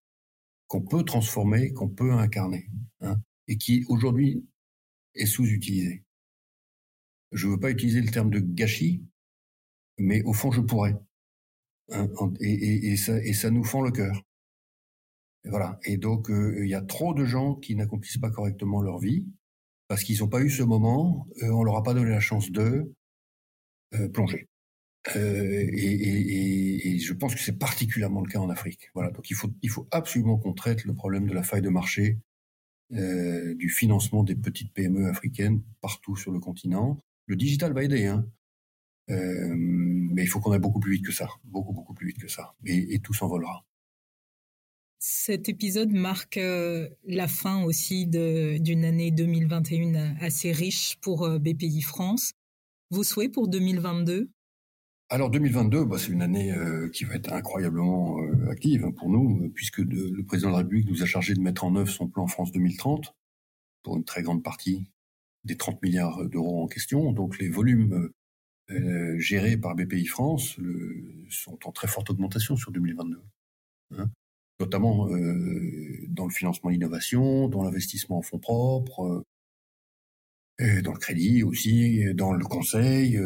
qu'on 0.67 0.81
peut 0.81 1.03
transformer, 1.03 1.73
qu'on 1.73 1.89
peut 1.89 2.13
incarner, 2.13 2.69
hein, 3.01 3.17
et 3.47 3.57
qui 3.57 3.85
aujourd'hui 3.89 4.45
est 5.15 5.25
sous-utilisée. 5.25 6.03
Je 7.31 7.47
ne 7.47 7.53
veux 7.53 7.59
pas 7.59 7.71
utiliser 7.71 8.01
le 8.01 8.09
terme 8.09 8.29
de 8.29 8.39
gâchis, 8.39 9.03
mais 9.97 10.21
au 10.23 10.33
fond, 10.33 10.51
je 10.51 10.61
pourrais. 10.61 10.95
Hein, 11.91 12.07
et, 12.39 12.95
ça, 12.95 13.49
nous 13.49 13.63
fend 13.63 13.81
le 13.81 13.91
cœur. 13.91 14.23
voilà. 15.45 15.79
Et 15.83 15.97
donc, 15.97 16.29
euh, 16.29 16.63
il 16.63 16.69
y 16.69 16.75
a 16.75 16.81
trop 16.81 17.13
de 17.13 17.25
gens 17.25 17.55
qui 17.55 17.75
n'accomplissent 17.75 18.17
pas 18.17 18.31
correctement 18.31 18.81
leur 18.81 18.99
vie 18.99 19.27
parce 19.87 20.03
qu'ils 20.03 20.19
n'ont 20.19 20.29
pas 20.29 20.41
eu 20.41 20.49
ce 20.49 20.63
moment. 20.63 21.27
Euh, 21.43 21.49
on 21.49 21.63
leur 21.63 21.75
a 21.75 21.83
pas 21.83 21.93
donné 21.93 22.09
la 22.09 22.21
chance 22.21 22.49
de 22.49 22.93
euh, 23.93 24.09
plonger. 24.09 24.47
Et, 25.15 26.99
je 26.99 27.13
pense 27.13 27.33
que 27.33 27.41
c'est 27.41 27.57
particulièrement 27.57 28.21
le 28.21 28.29
cas 28.29 28.39
en 28.39 28.49
Afrique. 28.49 28.89
Voilà. 28.93 29.11
Donc, 29.11 29.29
il 29.29 29.35
faut, 29.35 29.87
absolument 29.91 30.37
qu'on 30.37 30.53
traite 30.53 30.85
le 30.85 30.93
problème 30.93 31.27
de 31.27 31.33
la 31.33 31.43
faille 31.43 31.61
de 31.61 31.69
marché, 31.69 32.19
du 32.91 33.69
financement 33.69 34.23
des 34.23 34.35
petites 34.35 34.73
PME 34.73 35.07
africaines 35.07 35.61
partout 35.81 36.15
sur 36.15 36.31
le 36.31 36.39
continent. 36.39 36.99
Le 37.25 37.35
digital 37.35 37.73
va 37.73 37.83
aider. 37.83 38.05
Hein. 38.05 38.25
Euh, 39.11 39.53
mais 39.55 40.23
il 40.23 40.27
faut 40.27 40.39
qu'on 40.39 40.51
aille 40.51 40.59
beaucoup 40.59 40.79
plus 40.79 40.93
vite 40.93 41.05
que 41.05 41.11
ça, 41.11 41.27
beaucoup 41.43 41.73
beaucoup 41.73 41.93
plus 41.93 42.07
vite 42.07 42.19
que 42.19 42.27
ça, 42.27 42.53
et, 42.65 42.99
tout 42.99 43.13
s'envolera. 43.13 43.65
Cet 44.99 45.49
épisode 45.49 45.91
marque 45.91 46.37
euh, 46.37 46.87
la 47.05 47.27
fin 47.27 47.63
aussi 47.63 48.05
d'une 48.05 48.85
année 48.85 49.11
2021 49.11 50.15
assez 50.21 50.51
riche 50.51 50.97
pour 51.01 51.23
euh, 51.23 51.39
BPI 51.39 51.81
France. 51.81 52.33
Vos 52.91 53.03
souhaits 53.03 53.31
pour 53.31 53.47
2022 53.47 54.29
alors 55.11 55.29
2022, 55.29 55.85
bah, 55.85 55.97
c'est 55.99 56.11
une 56.11 56.21
année 56.21 56.55
qui 56.93 57.03
va 57.03 57.15
être 57.15 57.31
incroyablement 57.31 58.17
active 58.49 58.85
hein, 58.85 58.91
pour 58.91 59.09
nous, 59.09 59.51
puisque 59.53 59.79
le 59.79 60.23
président 60.23 60.49
de 60.49 60.53
la 60.53 60.59
République 60.59 60.89
nous 60.89 61.03
a 61.03 61.05
chargé 61.05 61.33
de 61.33 61.41
mettre 61.41 61.63
en 61.63 61.75
œuvre 61.75 61.89
son 61.89 62.07
plan 62.07 62.27
France 62.27 62.51
2030 62.51 63.13
pour 63.83 63.97
une 63.97 64.05
très 64.05 64.23
grande 64.23 64.41
partie 64.41 64.87
des 65.43 65.57
30 65.57 65.81
milliards 65.81 66.25
d'euros 66.27 66.63
en 66.63 66.67
question. 66.67 67.11
Donc 67.11 67.39
les 67.39 67.49
volumes 67.49 68.11
euh, 68.71 69.19
gérés 69.19 69.57
par 69.57 69.75
BPI 69.75 70.05
France 70.05 70.57
sont 71.29 71.59
en 71.65 71.71
très 71.71 71.87
forte 71.87 72.09
augmentation 72.09 72.55
sur 72.55 72.71
2022. 72.71 73.21
Hein. 73.97 74.09
notamment 74.61 75.09
euh, 75.09 76.05
dans 76.07 76.25
le 76.25 76.31
financement 76.31 76.69
de 76.69 76.75
l'innovation, 76.75 77.49
dans 77.49 77.63
l'investissement 77.63 78.19
en 78.19 78.21
fonds 78.21 78.39
propres, 78.39 79.03
euh, 79.03 79.25
dans 80.83 80.93
le 80.93 80.99
crédit 80.99 81.43
aussi, 81.43 82.03
dans 82.13 82.33
le 82.33 82.45
conseil, 82.45 83.19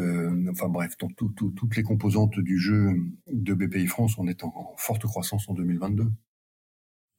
enfin 0.50 0.68
bref, 0.68 0.92
dans 0.98 1.08
toutes 1.08 1.76
les 1.76 1.82
composantes 1.82 2.38
du 2.38 2.58
jeu 2.58 2.94
de 3.30 3.54
BPI 3.54 3.86
France, 3.86 4.16
on 4.18 4.26
est 4.26 4.42
en 4.44 4.74
forte 4.78 5.02
croissance 5.02 5.48
en 5.48 5.54
2022. 5.54 6.10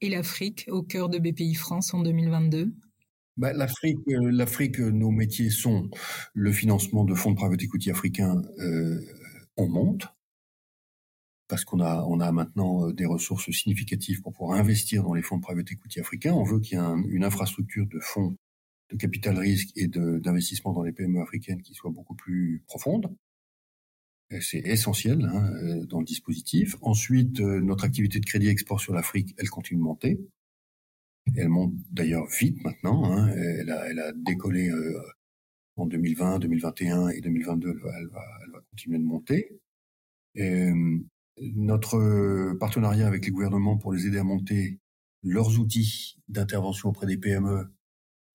Et 0.02 0.10
l'Afrique 0.10 0.66
au 0.70 0.84
cœur 0.84 1.10
de 1.10 1.18
BPI 1.18 1.56
France 1.56 1.94
en 1.94 2.02
2022 2.02 2.72
bah, 3.38 3.54
L'Afrique, 3.54 4.00
euh, 4.10 4.32
l'Afrique, 4.32 4.80
euh, 4.80 4.92
nos 4.92 5.12
métiers 5.12 5.50
sont 5.50 5.90
le 6.34 6.52
financement 6.52 7.04
de 7.04 7.16
fonds 7.16 7.32
de 7.32 7.36
private 7.36 7.64
equity 7.64 7.90
africains. 7.90 8.42
Euh, 8.60 9.00
on 9.58 9.68
monte 9.68 10.08
parce 11.48 11.64
qu'on 11.64 11.80
a, 11.80 12.04
on 12.04 12.20
a 12.20 12.32
maintenant 12.32 12.92
des 12.92 13.06
ressources 13.06 13.50
significatives 13.52 14.22
pour 14.22 14.34
pouvoir 14.34 14.60
investir 14.60 15.04
dans 15.04 15.14
les 15.14 15.22
fonds 15.22 15.38
de 15.38 15.42
private 15.42 15.72
equity 15.72 16.00
africains. 16.00 16.34
On 16.34 16.44
veut 16.44 16.60
qu'il 16.60 16.78
y 16.78 16.82
ait 16.82 16.86
une 17.08 17.24
infrastructure 17.24 17.88
de 17.88 18.00
fonds 18.02 18.36
de 18.90 18.98
capital 18.98 19.38
risque 19.38 19.70
et 19.76 19.88
d'investissement 19.88 20.74
dans 20.74 20.84
les 20.84 20.92
PME 20.92 21.22
africaines 21.22 21.62
qui 21.62 21.74
soit 21.74 21.92
beaucoup 21.92 22.16
plus 22.16 22.64
profonde. 22.68 23.16
C'est 24.42 24.60
essentiel 24.60 25.24
hein, 25.24 25.86
dans 25.86 26.00
le 26.00 26.06
dispositif. 26.06 26.76
Ensuite, 26.82 27.40
notre 27.40 27.86
activité 27.86 28.20
de 28.20 28.26
crédit 28.26 28.50
export 28.50 28.80
sur 28.80 28.94
l'Afrique, 28.94 29.34
elle 29.38 29.50
continue 29.50 29.80
de 29.80 29.84
monter. 29.84 30.20
Elle 31.36 31.50
monte 31.50 31.74
d'ailleurs 31.92 32.28
vite 32.28 32.62
maintenant. 32.64 33.12
Hein. 33.12 33.30
Elle, 33.30 33.70
a, 33.70 34.12
décollé 34.14 34.70
euh, 34.70 35.02
en 35.76 35.86
2020, 35.86 36.40
2021 36.40 37.10
et 37.10 37.22
2022. 37.22 37.70
Elle 37.70 37.78
va, 37.78 37.92
elle 38.00 38.08
va, 38.08 38.22
elle 38.46 38.52
va 38.52 38.60
continuer 38.70 38.98
de 38.98 39.04
monter. 39.04 39.60
Euh, 40.38 41.00
notre 41.40 42.54
partenariat 42.60 43.08
avec 43.08 43.26
les 43.26 43.32
gouvernements 43.32 43.78
pour 43.78 43.94
les 43.94 44.08
aider 44.08 44.18
à 44.18 44.24
monter 44.24 44.80
leurs 45.24 45.60
outils 45.60 46.18
d'intervention 46.28 46.90
auprès 46.90 47.08
des 47.08 47.18
PME, 47.18 47.72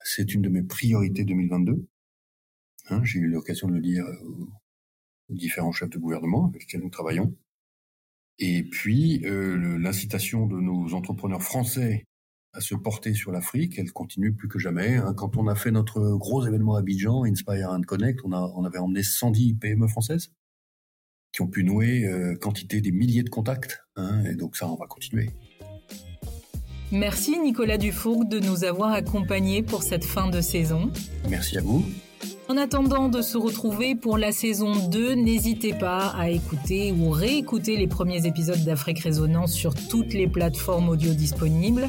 c'est 0.04 0.34
une 0.34 0.42
de 0.42 0.48
mes 0.48 0.62
priorités 0.62 1.24
2022. 1.24 1.86
Hein, 2.90 3.04
J'ai 3.04 3.20
eu 3.20 3.28
l'occasion 3.28 3.68
de 3.68 3.74
le 3.74 3.80
dire 3.80 4.04
aux 5.28 5.34
différents 5.34 5.72
chefs 5.72 5.90
de 5.90 5.98
gouvernement 5.98 6.48
avec 6.48 6.62
lesquels 6.62 6.82
nous 6.82 6.90
travaillons. 6.90 7.34
Et 8.38 8.64
puis, 8.64 9.24
euh, 9.24 9.78
l'incitation 9.78 10.46
de 10.46 10.58
nos 10.60 10.94
entrepreneurs 10.94 11.42
français 11.42 12.04
à 12.54 12.60
se 12.60 12.74
porter 12.74 13.14
sur 13.14 13.32
l'Afrique. 13.32 13.78
Elle 13.78 13.92
continue 13.92 14.32
plus 14.32 14.48
que 14.48 14.58
jamais. 14.58 14.96
Hein. 14.96 15.14
Quand 15.14 15.36
on 15.36 15.46
a 15.48 15.54
fait 15.54 15.70
notre 15.70 16.16
gros 16.16 16.46
événement 16.46 16.76
à 16.76 16.80
Abidjan, 16.80 17.24
Inspire 17.24 17.70
and 17.70 17.82
Connect, 17.82 18.20
on 18.24 18.64
avait 18.64 18.78
emmené 18.78 19.02
110 19.02 19.54
PME 19.54 19.88
françaises 19.88 20.32
qui 21.32 21.40
ont 21.40 21.48
pu 21.48 21.64
nouer 21.64 22.04
euh, 22.04 22.36
quantité 22.36 22.80
des 22.80 22.92
milliers 22.92 23.22
de 23.22 23.30
contacts. 23.30 23.80
Hein, 23.96 24.24
et 24.26 24.34
donc 24.34 24.56
ça, 24.56 24.68
on 24.68 24.76
va 24.76 24.86
continuer. 24.86 25.30
Merci 26.92 27.38
Nicolas 27.40 27.78
Dufourc 27.78 28.26
de 28.26 28.38
nous 28.38 28.64
avoir 28.64 28.92
accompagnés 28.92 29.62
pour 29.62 29.82
cette 29.82 30.04
fin 30.04 30.28
de 30.28 30.42
saison. 30.42 30.90
Merci 31.26 31.56
à 31.56 31.62
vous. 31.62 31.82
En 32.50 32.58
attendant 32.58 33.08
de 33.08 33.22
se 33.22 33.38
retrouver 33.38 33.94
pour 33.94 34.18
la 34.18 34.30
saison 34.30 34.74
2, 34.90 35.14
n'hésitez 35.14 35.72
pas 35.72 36.08
à 36.08 36.28
écouter 36.28 36.92
ou 36.92 37.08
réécouter 37.08 37.78
les 37.78 37.86
premiers 37.86 38.26
épisodes 38.26 38.62
d'Afrique 38.62 38.98
Résonance 38.98 39.54
sur 39.54 39.74
toutes 39.74 40.12
les 40.12 40.28
plateformes 40.28 40.90
audio 40.90 41.14
disponibles. 41.14 41.88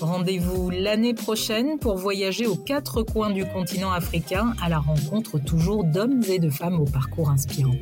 Rendez-vous 0.00 0.70
l'année 0.70 1.14
prochaine 1.14 1.80
pour 1.80 1.96
voyager 1.96 2.46
aux 2.46 2.54
quatre 2.54 3.02
coins 3.02 3.30
du 3.30 3.44
continent 3.44 3.90
africain 3.90 4.54
à 4.62 4.68
la 4.68 4.78
rencontre 4.78 5.40
toujours 5.40 5.82
d'hommes 5.82 6.22
et 6.28 6.38
de 6.38 6.48
femmes 6.48 6.78
au 6.78 6.84
parcours 6.84 7.28
inspirant. 7.28 7.74